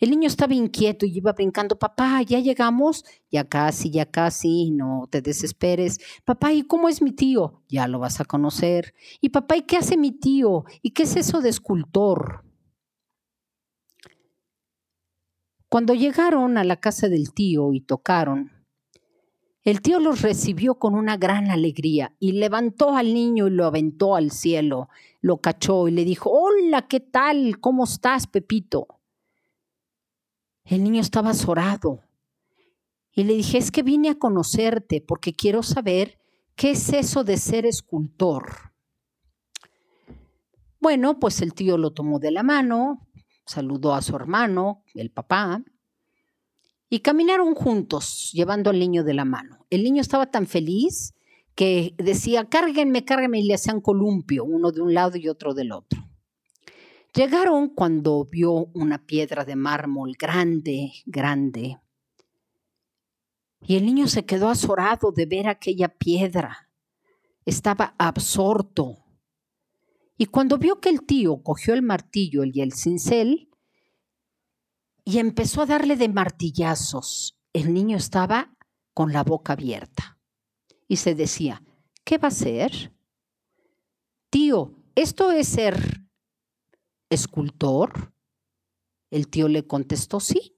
El 0.00 0.10
niño 0.10 0.26
estaba 0.26 0.54
inquieto 0.54 1.06
y 1.06 1.16
iba 1.16 1.32
brincando, 1.32 1.78
papá, 1.78 2.22
ya 2.22 2.38
llegamos, 2.40 3.04
ya 3.30 3.48
casi, 3.48 3.90
ya 3.90 4.06
casi, 4.06 4.70
no 4.70 5.08
te 5.10 5.22
desesperes. 5.22 5.98
Papá, 6.24 6.52
¿y 6.52 6.62
cómo 6.62 6.88
es 6.88 7.02
mi 7.02 7.12
tío? 7.12 7.62
Ya 7.68 7.88
lo 7.88 7.98
vas 7.98 8.20
a 8.20 8.24
conocer. 8.24 8.94
Y 9.20 9.30
papá, 9.30 9.56
¿y 9.56 9.62
qué 9.62 9.76
hace 9.76 9.96
mi 9.96 10.12
tío? 10.12 10.64
¿Y 10.82 10.90
qué 10.90 11.04
es 11.04 11.16
eso 11.16 11.40
de 11.40 11.48
escultor? 11.48 12.44
Cuando 15.68 15.94
llegaron 15.94 16.56
a 16.56 16.64
la 16.64 16.76
casa 16.76 17.08
del 17.08 17.32
tío 17.32 17.72
y 17.72 17.80
tocaron, 17.80 18.52
el 19.64 19.80
tío 19.80 19.98
los 19.98 20.20
recibió 20.20 20.78
con 20.78 20.94
una 20.94 21.16
gran 21.16 21.50
alegría 21.50 22.14
y 22.20 22.32
levantó 22.32 22.94
al 22.96 23.14
niño 23.14 23.46
y 23.46 23.50
lo 23.50 23.64
aventó 23.64 24.14
al 24.14 24.30
cielo, 24.30 24.90
lo 25.22 25.38
cachó 25.38 25.88
y 25.88 25.90
le 25.90 26.04
dijo, 26.04 26.30
hola, 26.30 26.86
¿qué 26.86 27.00
tal? 27.00 27.58
¿Cómo 27.60 27.84
estás, 27.84 28.26
Pepito? 28.26 29.00
El 30.64 30.82
niño 30.82 31.00
estaba 31.00 31.30
azorado. 31.30 32.00
Y 33.12 33.24
le 33.24 33.34
dije, 33.34 33.58
es 33.58 33.70
que 33.70 33.82
vine 33.82 34.10
a 34.10 34.18
conocerte 34.18 35.00
porque 35.00 35.34
quiero 35.34 35.62
saber 35.62 36.18
qué 36.56 36.70
es 36.70 36.92
eso 36.92 37.22
de 37.22 37.36
ser 37.36 37.66
escultor. 37.66 38.72
Bueno, 40.80 41.18
pues 41.20 41.40
el 41.42 41.54
tío 41.54 41.78
lo 41.78 41.92
tomó 41.92 42.18
de 42.18 42.30
la 42.30 42.42
mano, 42.42 43.06
saludó 43.46 43.94
a 43.94 44.02
su 44.02 44.16
hermano, 44.16 44.82
el 44.94 45.10
papá, 45.10 45.62
y 46.90 47.00
caminaron 47.00 47.54
juntos, 47.54 48.30
llevando 48.32 48.70
al 48.70 48.78
niño 48.78 49.04
de 49.04 49.14
la 49.14 49.24
mano. 49.24 49.66
El 49.70 49.82
niño 49.82 50.00
estaba 50.00 50.30
tan 50.30 50.46
feliz 50.46 51.14
que 51.54 51.94
decía, 51.98 52.44
cárguenme, 52.44 53.04
cárguenme, 53.04 53.40
y 53.40 53.46
le 53.46 53.54
hacían 53.54 53.80
columpio, 53.80 54.44
uno 54.44 54.72
de 54.72 54.80
un 54.82 54.92
lado 54.92 55.16
y 55.16 55.28
otro 55.28 55.54
del 55.54 55.72
otro. 55.72 56.03
Llegaron 57.14 57.68
cuando 57.68 58.24
vio 58.24 58.50
una 58.74 59.06
piedra 59.06 59.44
de 59.44 59.54
mármol 59.54 60.16
grande, 60.18 60.92
grande. 61.06 61.78
Y 63.62 63.76
el 63.76 63.86
niño 63.86 64.08
se 64.08 64.26
quedó 64.26 64.48
azorado 64.48 65.12
de 65.12 65.26
ver 65.26 65.46
aquella 65.46 65.88
piedra. 65.88 66.70
Estaba 67.44 67.94
absorto. 67.98 69.04
Y 70.18 70.26
cuando 70.26 70.58
vio 70.58 70.80
que 70.80 70.88
el 70.88 71.06
tío 71.06 71.40
cogió 71.44 71.74
el 71.74 71.82
martillo 71.82 72.42
y 72.42 72.60
el 72.60 72.72
cincel 72.72 73.48
y 75.04 75.18
empezó 75.18 75.62
a 75.62 75.66
darle 75.66 75.94
de 75.94 76.08
martillazos, 76.08 77.38
el 77.52 77.72
niño 77.72 77.96
estaba 77.96 78.56
con 78.92 79.12
la 79.12 79.22
boca 79.22 79.52
abierta. 79.52 80.18
Y 80.88 80.96
se 80.96 81.14
decía, 81.14 81.62
¿qué 82.02 82.18
va 82.18 82.26
a 82.26 82.32
hacer? 82.32 82.92
Tío, 84.30 84.74
esto 84.96 85.30
es 85.30 85.46
ser 85.46 86.04
escultor? 87.14 88.12
El 89.10 89.28
tío 89.28 89.48
le 89.48 89.66
contestó, 89.66 90.20
sí. 90.20 90.56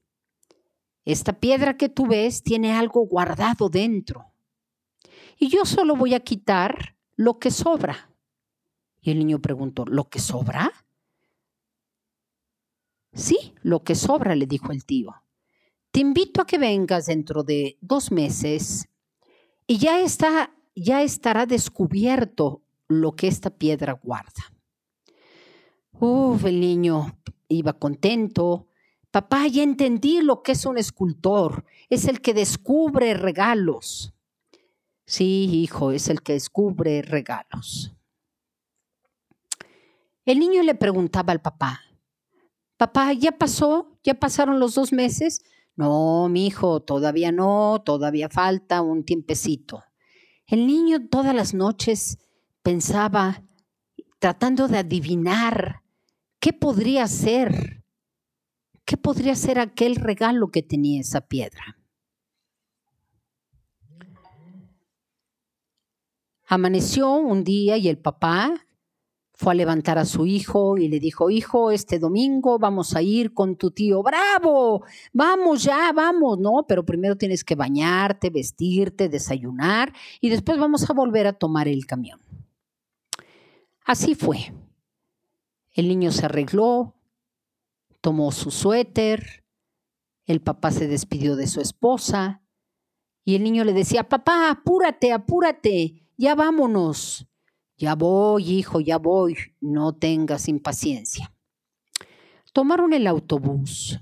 Esta 1.05 1.39
piedra 1.39 1.77
que 1.77 1.89
tú 1.89 2.07
ves 2.07 2.43
tiene 2.43 2.73
algo 2.73 3.07
guardado 3.07 3.69
dentro. 3.69 4.33
Y 5.39 5.49
yo 5.49 5.65
solo 5.65 5.95
voy 5.95 6.15
a 6.15 6.21
quitar 6.21 6.97
lo 7.15 7.39
que 7.39 7.51
sobra. 7.51 8.11
Y 9.01 9.13
el 9.13 9.19
niño 9.19 9.41
preguntó, 9.41 9.85
¿lo 9.87 10.09
que 10.09 10.19
sobra? 10.19 10.73
Sí, 13.13 13.55
lo 13.63 13.85
que 13.85 13.95
sobra, 13.95 14.35
le 14.35 14.47
dijo 14.47 14.73
el 14.73 14.85
tío. 14.85 15.15
Te 15.91 16.01
invito 16.01 16.43
a 16.43 16.47
que 16.47 16.59
vengas 16.59 17.07
dentro 17.07 17.43
de 17.43 17.79
dos 17.81 18.11
meses 18.11 18.89
y 19.67 19.79
ya 19.79 20.01
está, 20.01 20.55
ya 20.75 21.03
estará 21.03 21.47
descubierto 21.47 22.63
lo 22.89 23.13
que 23.17 23.29
esta 23.29 23.51
piedra 23.51 23.93
guarda. 23.93 24.56
Uf, 25.99 26.45
el 26.45 26.61
niño 26.61 27.19
iba 27.49 27.73
contento. 27.73 28.69
Papá, 29.11 29.47
ya 29.47 29.63
entendí 29.63 30.21
lo 30.21 30.43
que 30.43 30.53
es 30.53 30.67
un 30.67 30.77
escultor. 30.77 31.65
Es 31.89 32.07
el 32.07 32.21
que 32.21 32.35
descubre 32.35 33.15
regalos. 33.15 34.15
Sí, 35.07 35.49
hijo, 35.63 35.93
es 35.93 36.09
el 36.09 36.23
que 36.23 36.35
descubre 36.35 37.01
regalos. 37.01 37.95
El 40.25 40.41
niño 40.41 40.63
le 40.65 40.75
preguntaba 40.75 41.33
al 41.33 41.41
papá, 41.41 41.81
papá, 42.77 43.13
¿ya 43.13 43.31
pasó? 43.31 43.97
¿Ya 44.03 44.15
pasaron 44.15 44.59
los 44.59 44.75
dos 44.75 44.93
meses? 44.93 45.45
No, 45.77 46.29
mi 46.29 46.49
hijo, 46.49 46.81
todavía 46.81 47.31
no, 47.31 47.81
todavía 47.85 48.29
falta 48.29 48.83
un 48.83 49.05
tiempecito. 49.05 49.85
El 50.47 50.67
niño 50.67 51.09
todas 51.09 51.35
las 51.35 51.55
noches 51.55 52.19
pensaba, 52.63 53.45
tratando 54.19 54.67
de 54.67 54.79
adivinar 54.79 55.86
qué 56.47 56.53
podría 56.53 57.09
ser, 57.09 57.83
qué 58.85 58.97
podría 58.97 59.35
ser 59.35 59.59
aquel 59.59 59.97
regalo 59.97 60.53
que 60.53 60.63
tenía 60.63 61.01
esa 61.01 61.21
piedra. 61.23 61.77
Amaneció 66.47 67.11
un 67.15 67.43
día 67.43 67.79
y 67.79 67.89
el 67.89 67.99
papá 67.99 68.65
fue 69.35 69.55
a 69.55 69.57
levantar 69.57 69.99
a 69.99 70.05
su 70.05 70.25
hijo 70.25 70.79
y 70.79 70.87
le 70.87 71.01
dijo, 71.01 71.31
hijo, 71.31 71.73
este 71.73 71.99
domingo 71.99 72.61
vamos 72.61 72.95
a 72.95 73.03
ir 73.03 73.35
con 73.35 73.57
tu 73.57 73.73
tío. 73.73 74.05
Bravo, 74.05 74.85
vamos 75.13 75.65
ya, 75.65 75.91
vamos, 75.93 76.39
¿no? 76.39 76.65
Pero 76.69 76.87
primero 76.87 77.17
tienes 77.17 77.43
que 77.43 77.57
bañarte, 77.57 78.31
vestirte, 78.31 79.09
desayunar 79.09 79.93
y 80.21 80.29
después 80.29 80.61
vamos 80.61 80.89
a 80.89 80.95
volver 80.95 81.27
a 81.27 81.33
tomar 81.33 81.67
el 81.67 81.87
camión. 81.87 82.21
Así 83.85 84.15
fue. 84.15 84.53
El 85.77 85.89
niño 85.89 86.11
se 86.11 86.25
arregló, 86.25 86.97
tomó 88.01 88.33
su 88.33 88.51
suéter, 88.51 89.45
el 90.25 90.41
papá 90.41 90.71
se 90.71 90.89
despidió 90.89 91.37
de 91.37 91.47
su 91.47 91.61
esposa 91.61 92.43
y 93.25 93.35
el 93.35 93.43
niño 93.43 93.63
le 93.63 93.75
decía, 93.75 94.09
papá, 94.09 94.49
apúrate, 94.51 95.13
apúrate, 95.13 96.03
ya 96.17 96.35
vámonos. 96.35 97.29
Ya 97.77 97.95
voy, 97.95 98.51
hijo, 98.53 98.81
ya 98.81 98.97
voy, 98.97 99.37
no 99.61 99.95
tengas 99.95 100.49
impaciencia. 100.49 101.35
Tomaron 102.55 102.95
el 102.95 103.07
autobús 103.07 104.01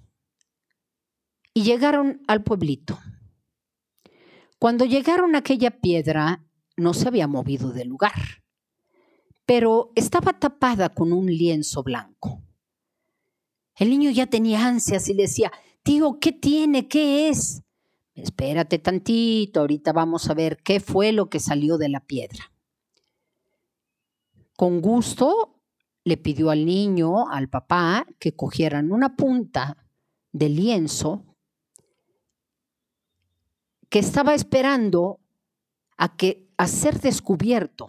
y 1.52 1.64
llegaron 1.64 2.22
al 2.28 2.44
pueblito. 2.44 3.00
Cuando 4.60 4.84
llegaron 4.84 5.34
a 5.34 5.38
aquella 5.38 5.80
piedra, 5.80 6.44
no 6.76 6.94
se 6.94 7.08
había 7.08 7.26
movido 7.26 7.72
del 7.72 7.88
lugar, 7.88 8.43
pero 9.46 9.92
estaba 9.94 10.38
tapada 10.38 10.88
con 10.88 11.12
un 11.12 11.26
lienzo 11.26 11.82
blanco. 11.82 12.42
El 13.76 13.90
niño 13.90 14.10
ya 14.10 14.26
tenía 14.26 14.66
ansias 14.66 15.08
y 15.08 15.14
decía, 15.14 15.52
tío, 15.82 16.18
¿qué 16.20 16.32
tiene? 16.32 16.88
¿Qué 16.88 17.28
es? 17.28 17.62
Espérate 18.14 18.78
tantito, 18.78 19.60
ahorita 19.60 19.92
vamos 19.92 20.30
a 20.30 20.34
ver 20.34 20.58
qué 20.62 20.78
fue 20.78 21.12
lo 21.12 21.28
que 21.28 21.40
salió 21.40 21.78
de 21.78 21.88
la 21.88 22.00
piedra. 22.00 22.52
Con 24.56 24.80
gusto 24.80 25.60
le 26.04 26.16
pidió 26.16 26.50
al 26.50 26.64
niño, 26.64 27.28
al 27.28 27.48
papá, 27.48 28.06
que 28.20 28.36
cogieran 28.36 28.92
una 28.92 29.16
punta 29.16 29.84
de 30.32 30.48
lienzo 30.48 31.24
que 33.88 33.98
estaba 33.98 34.34
esperando 34.34 35.20
a, 35.96 36.16
que, 36.16 36.48
a 36.56 36.68
ser 36.68 37.00
descubierto. 37.00 37.88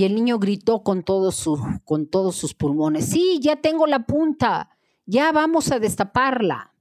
Y 0.00 0.04
el 0.04 0.14
niño 0.14 0.38
gritó 0.38 0.82
con, 0.82 1.02
con 1.02 2.06
todos 2.06 2.34
sus 2.34 2.54
pulmones, 2.54 3.04
sí, 3.04 3.38
ya 3.42 3.56
tengo 3.56 3.86
la 3.86 4.06
punta, 4.06 4.70
ya 5.04 5.30
vamos 5.30 5.70
a 5.72 5.78
destaparla. 5.78 6.74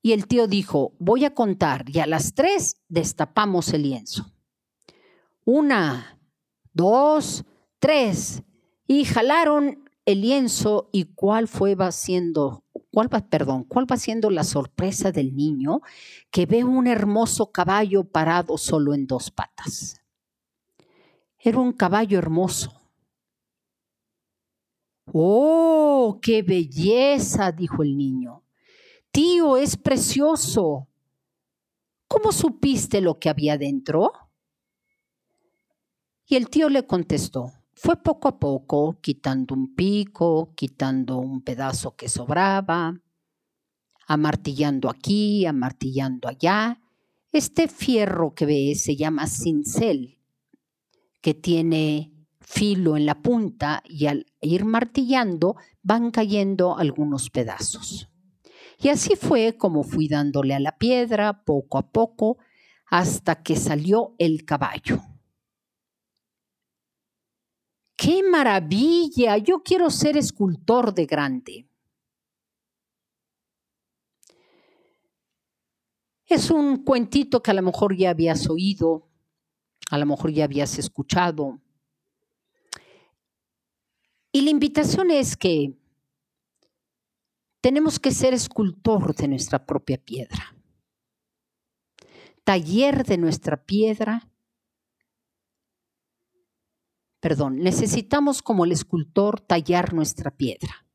Y 0.00 0.12
el 0.12 0.28
tío 0.28 0.46
dijo, 0.46 0.92
voy 1.00 1.24
a 1.24 1.34
contar, 1.34 1.86
y 1.88 1.98
a 1.98 2.06
las 2.06 2.34
tres 2.34 2.80
destapamos 2.86 3.72
el 3.72 3.82
lienzo. 3.82 4.32
Una, 5.44 6.20
dos, 6.72 7.44
Tres, 7.80 8.44
y 8.86 9.04
jalaron 9.04 9.90
el 10.04 10.20
lienzo 10.20 10.88
y 10.92 11.06
cuál 11.16 11.48
fue 11.48 11.74
va 11.74 11.90
siendo, 11.90 12.64
cuál 12.92 13.12
va, 13.12 13.28
perdón, 13.28 13.64
cuál 13.64 13.90
va 13.90 13.96
siendo 13.96 14.30
la 14.30 14.44
sorpresa 14.44 15.10
del 15.10 15.34
niño 15.34 15.80
que 16.30 16.46
ve 16.46 16.62
un 16.62 16.86
hermoso 16.86 17.50
caballo 17.50 18.04
parado 18.04 18.56
solo 18.56 18.94
en 18.94 19.08
dos 19.08 19.32
patas. 19.32 20.00
Era 21.46 21.60
un 21.60 21.70
caballo 21.70 22.18
hermoso. 22.18 22.72
¡Oh, 25.12 26.18
qué 26.20 26.42
belleza! 26.42 27.52
dijo 27.52 27.84
el 27.84 27.96
niño. 27.96 28.42
Tío, 29.12 29.56
es 29.56 29.76
precioso. 29.76 30.88
¿Cómo 32.08 32.32
supiste 32.32 33.00
lo 33.00 33.20
que 33.20 33.28
había 33.28 33.56
dentro? 33.58 34.10
Y 36.26 36.34
el 36.34 36.50
tío 36.50 36.68
le 36.68 36.84
contestó, 36.84 37.52
fue 37.74 38.02
poco 38.02 38.26
a 38.26 38.40
poco 38.40 38.98
quitando 39.00 39.54
un 39.54 39.76
pico, 39.76 40.52
quitando 40.56 41.18
un 41.18 41.42
pedazo 41.42 41.94
que 41.94 42.08
sobraba, 42.08 43.00
amartillando 44.08 44.90
aquí, 44.90 45.46
amartillando 45.46 46.26
allá. 46.26 46.80
Este 47.30 47.68
fierro 47.68 48.34
que 48.34 48.46
ve 48.46 48.74
se 48.74 48.96
llama 48.96 49.28
cincel, 49.28 50.15
que 51.26 51.34
tiene 51.34 52.12
filo 52.40 52.96
en 52.96 53.04
la 53.04 53.20
punta 53.20 53.82
y 53.84 54.06
al 54.06 54.26
ir 54.40 54.64
martillando 54.64 55.56
van 55.82 56.12
cayendo 56.12 56.78
algunos 56.78 57.30
pedazos. 57.30 58.08
Y 58.78 58.90
así 58.90 59.16
fue 59.16 59.56
como 59.56 59.82
fui 59.82 60.06
dándole 60.06 60.54
a 60.54 60.60
la 60.60 60.78
piedra 60.78 61.42
poco 61.44 61.78
a 61.78 61.90
poco 61.90 62.38
hasta 62.86 63.42
que 63.42 63.56
salió 63.56 64.14
el 64.18 64.44
caballo. 64.44 65.00
¡Qué 67.96 68.22
maravilla! 68.22 69.36
Yo 69.38 69.64
quiero 69.64 69.90
ser 69.90 70.16
escultor 70.16 70.94
de 70.94 71.06
grande. 71.06 71.68
Es 76.26 76.52
un 76.52 76.84
cuentito 76.84 77.42
que 77.42 77.50
a 77.50 77.54
lo 77.54 77.62
mejor 77.62 77.96
ya 77.96 78.10
habías 78.10 78.48
oído, 78.48 79.08
a 79.90 79.98
lo 79.98 80.06
mejor 80.06 80.32
ya 80.32 80.44
habías 80.44 80.78
escuchado. 80.78 81.60
Y 84.32 84.42
la 84.42 84.50
invitación 84.50 85.10
es 85.10 85.36
que 85.36 85.78
tenemos 87.60 87.98
que 87.98 88.10
ser 88.10 88.34
escultor 88.34 89.14
de 89.14 89.28
nuestra 89.28 89.64
propia 89.64 89.98
piedra, 89.98 90.54
taller 92.44 93.04
de 93.04 93.18
nuestra 93.18 93.64
piedra 93.64 94.30
perdón, 97.26 97.56
necesitamos 97.58 98.40
como 98.40 98.64
el 98.64 98.70
escultor 98.70 99.40
tallar 99.40 99.92
nuestra 99.94 100.30
piedra, 100.30 100.86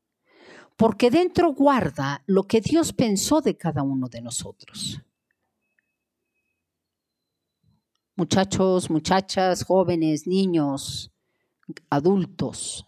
porque 0.76 1.10
dentro 1.10 1.52
guarda 1.52 2.22
lo 2.26 2.44
que 2.44 2.62
Dios 2.62 2.94
pensó 2.94 3.42
de 3.42 3.58
cada 3.58 3.82
uno 3.82 4.08
de 4.08 4.22
nosotros. 4.22 5.02
Muchachos, 8.14 8.90
muchachas, 8.90 9.64
jóvenes, 9.64 10.26
niños, 10.26 11.10
adultos, 11.88 12.86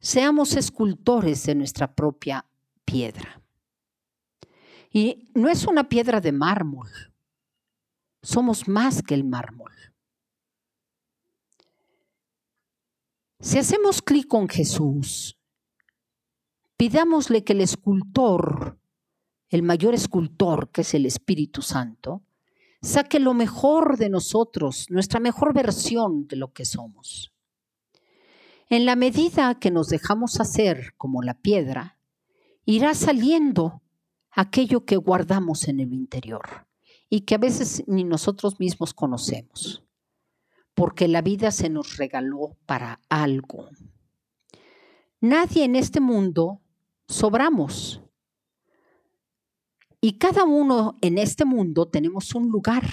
seamos 0.00 0.56
escultores 0.56 1.44
de 1.46 1.54
nuestra 1.54 1.94
propia 1.94 2.44
piedra. 2.84 3.40
Y 4.90 5.30
no 5.34 5.48
es 5.48 5.64
una 5.66 5.88
piedra 5.88 6.20
de 6.20 6.32
mármol, 6.32 6.90
somos 8.22 8.68
más 8.68 9.02
que 9.02 9.14
el 9.14 9.24
mármol. 9.24 9.72
Si 13.40 13.58
hacemos 13.58 14.02
clic 14.02 14.28
con 14.28 14.48
Jesús, 14.48 15.36
pidámosle 16.76 17.42
que 17.42 17.54
el 17.54 17.60
escultor, 17.60 18.78
el 19.48 19.62
mayor 19.62 19.94
escultor 19.94 20.70
que 20.70 20.82
es 20.82 20.94
el 20.94 21.06
Espíritu 21.06 21.62
Santo, 21.62 22.22
saque 22.82 23.20
lo 23.20 23.32
mejor 23.32 23.96
de 23.96 24.10
nosotros, 24.10 24.86
nuestra 24.90 25.20
mejor 25.20 25.54
versión 25.54 26.26
de 26.26 26.36
lo 26.36 26.52
que 26.52 26.64
somos. 26.64 27.32
En 28.68 28.84
la 28.84 28.96
medida 28.96 29.58
que 29.58 29.70
nos 29.70 29.88
dejamos 29.88 30.40
hacer 30.40 30.94
como 30.96 31.22
la 31.22 31.34
piedra, 31.34 31.98
irá 32.64 32.94
saliendo 32.94 33.82
aquello 34.30 34.84
que 34.84 34.96
guardamos 34.96 35.68
en 35.68 35.80
el 35.80 35.92
interior 35.92 36.66
y 37.08 37.22
que 37.22 37.34
a 37.34 37.38
veces 37.38 37.84
ni 37.86 38.04
nosotros 38.04 38.58
mismos 38.58 38.94
conocemos 38.94 39.84
porque 40.74 41.08
la 41.08 41.22
vida 41.22 41.50
se 41.50 41.68
nos 41.68 41.96
regaló 41.96 42.56
para 42.66 43.00
algo. 43.08 43.68
Nadie 45.20 45.64
en 45.64 45.76
este 45.76 46.00
mundo 46.00 46.60
sobramos. 47.06 48.02
Y 50.04 50.18
cada 50.18 50.42
uno 50.42 50.98
en 51.00 51.16
este 51.16 51.44
mundo 51.44 51.88
tenemos 51.88 52.34
un 52.34 52.48
lugar. 52.48 52.84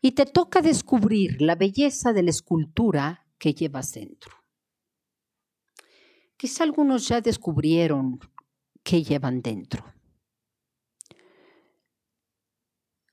Y 0.00 0.12
te 0.12 0.24
toca 0.24 0.62
descubrir 0.62 1.42
la 1.42 1.56
belleza 1.56 2.14
de 2.14 2.22
la 2.22 2.30
escultura 2.30 3.26
que 3.38 3.52
llevas 3.52 3.92
dentro. 3.92 4.32
Quizá 6.38 6.64
algunos 6.64 7.06
ya 7.06 7.20
descubrieron 7.20 8.18
qué 8.82 9.02
llevan 9.02 9.42
dentro. 9.42 9.84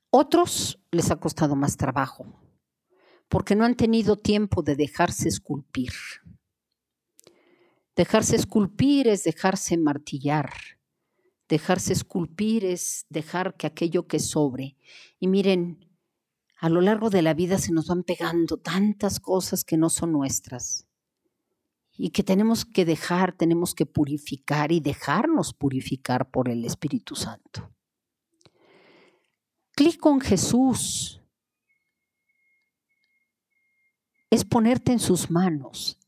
Otros 0.08 0.80
les 0.90 1.10
ha 1.10 1.20
costado 1.20 1.54
más 1.56 1.76
trabajo, 1.76 2.24
porque 3.28 3.54
no 3.54 3.66
han 3.66 3.76
tenido 3.76 4.16
tiempo 4.16 4.62
de 4.62 4.76
dejarse 4.76 5.28
esculpir. 5.28 5.92
Dejarse 7.94 8.36
esculpir 8.36 9.08
es 9.08 9.24
dejarse 9.24 9.76
martillar. 9.76 10.79
Dejarse 11.50 11.92
esculpir 11.92 12.64
es 12.64 13.06
dejar 13.08 13.56
que 13.56 13.66
aquello 13.66 14.06
que 14.06 14.20
sobre. 14.20 14.76
Y 15.18 15.26
miren, 15.26 15.84
a 16.60 16.68
lo 16.68 16.80
largo 16.80 17.10
de 17.10 17.22
la 17.22 17.34
vida 17.34 17.58
se 17.58 17.72
nos 17.72 17.88
van 17.88 18.04
pegando 18.04 18.56
tantas 18.56 19.18
cosas 19.18 19.64
que 19.64 19.76
no 19.76 19.90
son 19.90 20.12
nuestras 20.12 20.86
y 21.92 22.10
que 22.10 22.22
tenemos 22.22 22.64
que 22.64 22.84
dejar, 22.84 23.36
tenemos 23.36 23.74
que 23.74 23.84
purificar 23.84 24.70
y 24.70 24.78
dejarnos 24.78 25.52
purificar 25.52 26.30
por 26.30 26.48
el 26.48 26.64
Espíritu 26.64 27.16
Santo. 27.16 27.74
Clic 29.72 29.98
con 29.98 30.20
Jesús 30.20 31.20
es 34.30 34.44
ponerte 34.44 34.92
en 34.92 35.00
sus 35.00 35.32
manos 35.32 35.98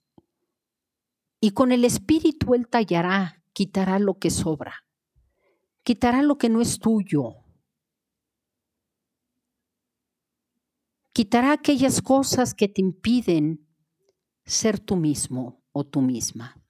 y 1.40 1.50
con 1.50 1.72
el 1.72 1.84
Espíritu 1.84 2.54
Él 2.54 2.68
tallará, 2.68 3.42
quitará 3.52 3.98
lo 3.98 4.20
que 4.20 4.30
sobra, 4.30 4.84
quitará 5.82 6.22
lo 6.22 6.38
que 6.38 6.48
no 6.48 6.60
es 6.60 6.78
tuyo, 6.78 7.36
quitará 11.12 11.52
aquellas 11.52 12.00
cosas 12.00 12.54
que 12.54 12.68
te 12.68 12.80
impiden 12.80 13.66
ser 14.44 14.78
tú 14.78 14.96
mismo 14.96 15.62
o 15.72 15.84
tú 15.84 16.00
misma. 16.00 16.62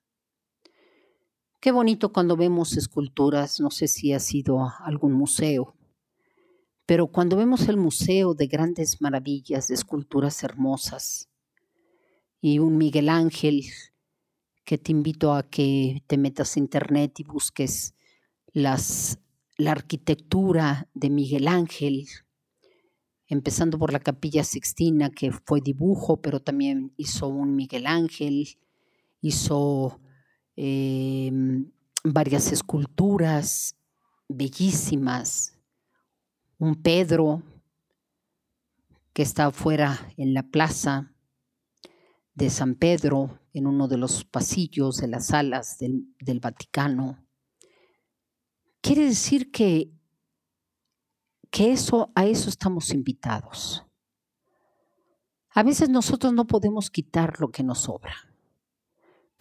Qué 1.60 1.70
bonito 1.70 2.12
cuando 2.12 2.36
vemos 2.36 2.76
esculturas, 2.76 3.60
no 3.60 3.70
sé 3.70 3.86
si 3.86 4.12
ha 4.12 4.18
sido 4.18 4.68
algún 4.80 5.12
museo, 5.12 5.76
pero 6.86 7.06
cuando 7.06 7.36
vemos 7.36 7.68
el 7.68 7.76
museo 7.76 8.34
de 8.34 8.48
grandes 8.48 9.00
maravillas, 9.00 9.68
de 9.68 9.74
esculturas 9.74 10.42
hermosas, 10.42 11.28
y 12.40 12.58
un 12.58 12.76
Miguel 12.76 13.08
Ángel, 13.08 13.64
que 14.64 14.76
te 14.76 14.90
invito 14.90 15.32
a 15.32 15.44
que 15.44 16.02
te 16.08 16.18
metas 16.18 16.56
a 16.56 16.60
internet 16.60 17.20
y 17.20 17.24
busques 17.24 17.94
las, 18.52 19.18
la 19.56 19.72
arquitectura 19.72 20.88
de 20.94 21.10
Miguel 21.10 21.48
Ángel, 21.48 22.06
empezando 23.26 23.78
por 23.78 23.92
la 23.92 24.00
capilla 24.00 24.44
Sixtina, 24.44 25.10
que 25.10 25.32
fue 25.32 25.60
dibujo, 25.60 26.20
pero 26.20 26.40
también 26.40 26.92
hizo 26.96 27.28
un 27.28 27.56
Miguel 27.56 27.86
Ángel, 27.86 28.58
hizo 29.20 30.00
em, 30.56 31.70
varias 32.04 32.52
esculturas 32.52 33.76
bellísimas, 34.28 35.58
un 36.58 36.82
Pedro 36.82 37.42
que 39.12 39.22
está 39.22 39.46
afuera 39.46 40.12
en 40.16 40.34
la 40.34 40.42
plaza 40.42 41.12
de 42.34 42.50
San 42.50 42.74
Pedro, 42.74 43.38
en 43.52 43.66
uno 43.66 43.88
de 43.88 43.98
los 43.98 44.24
pasillos 44.24 44.96
de 44.98 45.08
las 45.08 45.26
salas 45.26 45.78
del, 45.78 46.14
del 46.18 46.40
Vaticano. 46.40 47.21
Quiere 48.82 49.06
decir 49.06 49.50
que, 49.50 49.90
que 51.50 51.72
eso, 51.72 52.12
a 52.14 52.26
eso 52.26 52.50
estamos 52.50 52.90
invitados. 52.90 53.86
A 55.54 55.62
veces 55.62 55.88
nosotros 55.88 56.34
no 56.34 56.46
podemos 56.46 56.90
quitar 56.90 57.40
lo 57.40 57.50
que 57.50 57.62
nos 57.62 57.78
sobra 57.80 58.32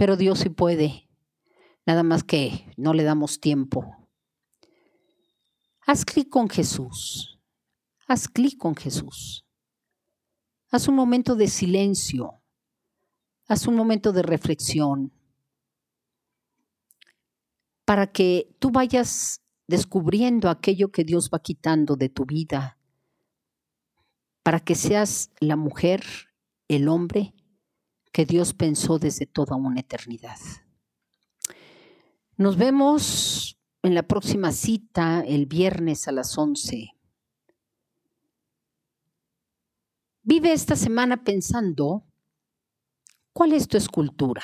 pero 0.02 0.18
Dios 0.18 0.40
sí 0.40 0.50
puede, 0.50 1.08
nada 1.86 2.02
más 2.02 2.24
que 2.24 2.74
no 2.76 2.96
le 2.96 3.04
damos 3.04 3.40
tiempo. 3.40 4.10
Haz 5.86 6.06
clic 6.06 6.28
con 6.28 6.50
Jesús, 6.50 7.40
haz 8.08 8.28
clic 8.28 8.58
con 8.58 8.76
Jesús. 8.76 9.46
Haz 10.72 10.88
un 10.88 10.96
momento 10.96 11.36
de 11.36 11.48
silencio, 11.48 12.42
haz 13.48 13.68
un 13.68 13.76
momento 13.76 14.12
de 14.12 14.24
reflexión, 14.24 15.14
para 17.92 18.08
que 18.08 18.56
tú 18.60 18.72
vayas 18.72 19.42
descubriendo 19.68 20.50
aquello 20.50 20.94
que 20.94 21.04
Dios 21.04 21.30
va 21.30 21.40
quitando 21.40 21.98
de 21.98 22.08
tu 22.08 22.24
vida, 22.26 22.78
para 24.44 24.62
que 24.62 24.76
seas 24.76 25.30
la 25.42 25.58
mujer, 25.58 26.02
el 26.70 26.88
hombre 26.88 27.34
que 28.14 28.26
Dios 28.26 28.54
pensó 28.54 28.98
desde 28.98 29.26
toda 29.26 29.58
una 29.58 29.82
eternidad. 29.82 30.38
Nos 32.38 32.56
vemos 32.56 33.60
en 33.84 33.94
la 33.94 34.04
próxima 34.04 34.54
cita 34.54 35.26
el 35.28 35.46
viernes 35.46 36.08
a 36.08 36.14
las 36.14 36.38
11. 36.38 36.92
Vive 40.24 40.54
esta 40.54 40.78
semana 40.78 41.26
pensando 41.26 42.06
cuál 43.34 43.52
es 43.52 43.68
tu 43.68 43.76
escultura. 43.76 44.44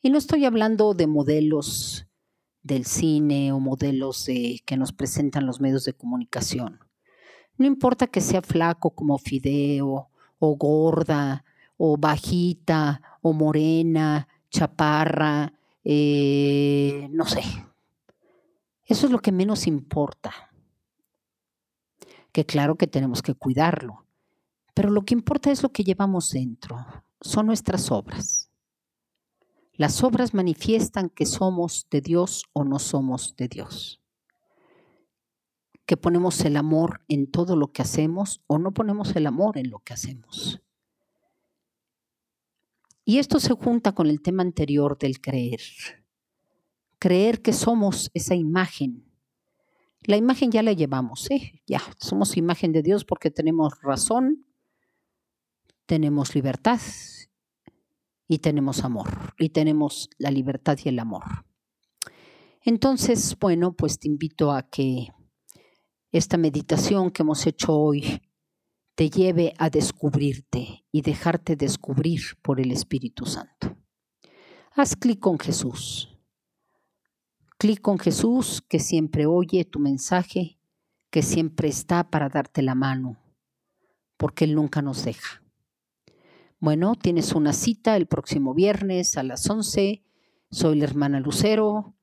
Y 0.00 0.08
no 0.08 0.16
estoy 0.16 0.46
hablando 0.46 0.94
de 0.94 1.06
modelos 1.06 2.06
del 2.62 2.84
cine 2.84 3.52
o 3.52 3.60
modelos 3.60 4.26
que 4.26 4.76
nos 4.76 4.92
presentan 4.92 5.46
los 5.46 5.60
medios 5.60 5.84
de 5.84 5.94
comunicación. 5.94 6.80
No 7.56 7.66
importa 7.66 8.06
que 8.06 8.20
sea 8.20 8.42
flaco 8.42 8.90
como 8.90 9.18
Fideo 9.18 10.08
o 10.38 10.56
gorda 10.56 11.44
o 11.82 11.96
bajita, 11.96 13.18
o 13.22 13.32
morena, 13.32 14.28
chaparra, 14.50 15.50
eh, 15.82 17.08
no 17.10 17.24
sé. 17.24 17.42
Eso 18.84 19.06
es 19.06 19.12
lo 19.12 19.20
que 19.20 19.32
menos 19.32 19.66
importa. 19.66 20.30
Que 22.32 22.44
claro 22.44 22.76
que 22.76 22.86
tenemos 22.86 23.22
que 23.22 23.34
cuidarlo, 23.34 24.04
pero 24.74 24.90
lo 24.90 25.06
que 25.06 25.14
importa 25.14 25.50
es 25.50 25.62
lo 25.62 25.72
que 25.72 25.82
llevamos 25.82 26.30
dentro, 26.30 26.76
son 27.20 27.46
nuestras 27.46 27.90
obras. 27.90 28.49
Las 29.80 30.04
obras 30.04 30.34
manifiestan 30.34 31.08
que 31.08 31.24
somos 31.24 31.86
de 31.90 32.02
Dios 32.02 32.44
o 32.52 32.64
no 32.64 32.78
somos 32.78 33.34
de 33.38 33.48
Dios. 33.48 34.02
Que 35.86 35.96
ponemos 35.96 36.44
el 36.44 36.58
amor 36.58 37.00
en 37.08 37.30
todo 37.30 37.56
lo 37.56 37.72
que 37.72 37.80
hacemos 37.80 38.42
o 38.46 38.58
no 38.58 38.74
ponemos 38.74 39.16
el 39.16 39.26
amor 39.26 39.56
en 39.56 39.70
lo 39.70 39.78
que 39.78 39.94
hacemos. 39.94 40.60
Y 43.06 43.20
esto 43.20 43.40
se 43.40 43.54
junta 43.54 43.92
con 43.92 44.08
el 44.08 44.20
tema 44.20 44.42
anterior 44.42 44.98
del 44.98 45.18
creer. 45.22 45.62
Creer 46.98 47.40
que 47.40 47.54
somos 47.54 48.10
esa 48.12 48.34
imagen. 48.34 49.10
La 50.02 50.18
imagen 50.18 50.50
ya 50.50 50.62
la 50.62 50.74
llevamos, 50.74 51.30
¿eh? 51.30 51.62
ya 51.66 51.80
somos 51.98 52.36
imagen 52.36 52.72
de 52.72 52.82
Dios 52.82 53.06
porque 53.06 53.30
tenemos 53.30 53.80
razón, 53.80 54.44
tenemos 55.86 56.34
libertad 56.34 56.80
y 58.30 58.38
tenemos 58.38 58.84
amor, 58.84 59.34
y 59.40 59.48
tenemos 59.48 60.08
la 60.16 60.30
libertad 60.30 60.78
y 60.84 60.88
el 60.88 61.00
amor. 61.00 61.24
Entonces, 62.62 63.36
bueno, 63.40 63.72
pues 63.72 63.98
te 63.98 64.06
invito 64.06 64.52
a 64.52 64.62
que 64.62 65.08
esta 66.12 66.36
meditación 66.36 67.10
que 67.10 67.24
hemos 67.24 67.44
hecho 67.48 67.76
hoy 67.76 68.22
te 68.94 69.10
lleve 69.10 69.52
a 69.58 69.68
descubrirte 69.68 70.84
y 70.92 71.02
dejarte 71.02 71.56
descubrir 71.56 72.20
por 72.40 72.60
el 72.60 72.70
Espíritu 72.70 73.26
Santo. 73.26 73.76
Haz 74.76 74.94
clic 74.94 75.18
con 75.18 75.36
Jesús. 75.40 76.16
Clic 77.58 77.80
con 77.80 77.98
Jesús 77.98 78.62
que 78.68 78.78
siempre 78.78 79.26
oye 79.26 79.64
tu 79.64 79.80
mensaje, 79.80 80.60
que 81.10 81.22
siempre 81.22 81.66
está 81.66 82.10
para 82.10 82.28
darte 82.28 82.62
la 82.62 82.76
mano, 82.76 83.16
porque 84.16 84.44
Él 84.44 84.54
nunca 84.54 84.82
nos 84.82 85.04
deja. 85.04 85.39
Bueno, 86.60 86.94
tienes 86.94 87.32
una 87.32 87.54
cita 87.54 87.96
el 87.96 88.06
próximo 88.06 88.52
viernes 88.52 89.16
a 89.16 89.22
las 89.22 89.48
11. 89.48 90.04
Soy 90.50 90.78
la 90.78 90.84
hermana 90.84 91.18
Lucero. 91.18 91.94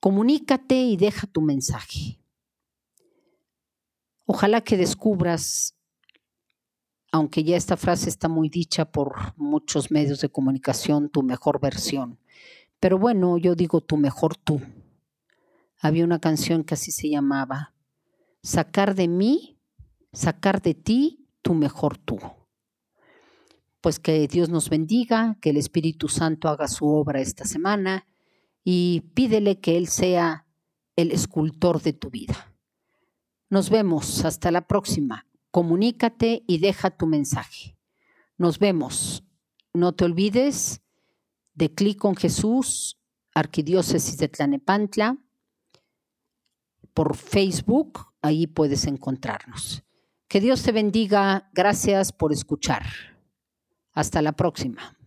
Comunícate 0.00 0.74
y 0.74 0.96
deja 0.96 1.26
tu 1.26 1.42
mensaje. 1.42 2.18
Ojalá 4.24 4.62
que 4.62 4.78
descubras 4.78 5.76
aunque 7.12 7.42
ya 7.42 7.56
esta 7.56 7.76
frase 7.76 8.08
está 8.08 8.28
muy 8.28 8.48
dicha 8.48 8.84
por 8.84 9.34
muchos 9.36 9.90
medios 9.90 10.20
de 10.20 10.28
comunicación, 10.28 11.08
tu 11.08 11.22
mejor 11.22 11.60
versión. 11.60 12.18
Pero 12.78 12.98
bueno, 12.98 13.36
yo 13.36 13.54
digo 13.54 13.80
tu 13.80 13.96
mejor 13.96 14.36
tú. 14.36 14.60
Había 15.80 16.04
una 16.04 16.20
canción 16.20 16.62
que 16.62 16.74
así 16.74 16.92
se 16.92 17.10
llamaba, 17.10 17.74
sacar 18.42 18.94
de 18.94 19.08
mí, 19.08 19.58
sacar 20.12 20.62
de 20.62 20.74
ti 20.74 21.28
tu 21.42 21.54
mejor 21.54 21.98
tú. 21.98 22.18
Pues 23.80 23.98
que 23.98 24.28
Dios 24.28 24.48
nos 24.48 24.68
bendiga, 24.68 25.38
que 25.40 25.50
el 25.50 25.56
Espíritu 25.56 26.08
Santo 26.08 26.48
haga 26.48 26.68
su 26.68 26.86
obra 26.86 27.20
esta 27.20 27.44
semana 27.44 28.06
y 28.62 29.00
pídele 29.14 29.60
que 29.60 29.76
Él 29.76 29.88
sea 29.88 30.46
el 30.96 31.12
escultor 31.12 31.80
de 31.82 31.92
tu 31.92 32.10
vida. 32.10 32.54
Nos 33.48 33.70
vemos, 33.70 34.24
hasta 34.24 34.50
la 34.50 34.66
próxima 34.66 35.26
comunícate 35.50 36.44
y 36.46 36.58
deja 36.58 36.90
tu 36.90 37.06
mensaje. 37.06 37.76
Nos 38.38 38.58
vemos. 38.58 39.24
No 39.72 39.92
te 39.92 40.04
olvides 40.04 40.80
de 41.54 41.72
clic 41.74 41.98
con 41.98 42.16
Jesús, 42.16 42.98
Arquidiócesis 43.34 44.16
de 44.18 44.28
Tlanepantla, 44.28 45.18
por 46.94 47.16
Facebook 47.16 48.06
ahí 48.22 48.46
puedes 48.46 48.86
encontrarnos. 48.86 49.84
Que 50.26 50.40
Dios 50.40 50.62
te 50.62 50.72
bendiga. 50.72 51.48
Gracias 51.52 52.12
por 52.12 52.32
escuchar. 52.32 52.82
Hasta 53.92 54.22
la 54.22 54.32
próxima. 54.32 54.99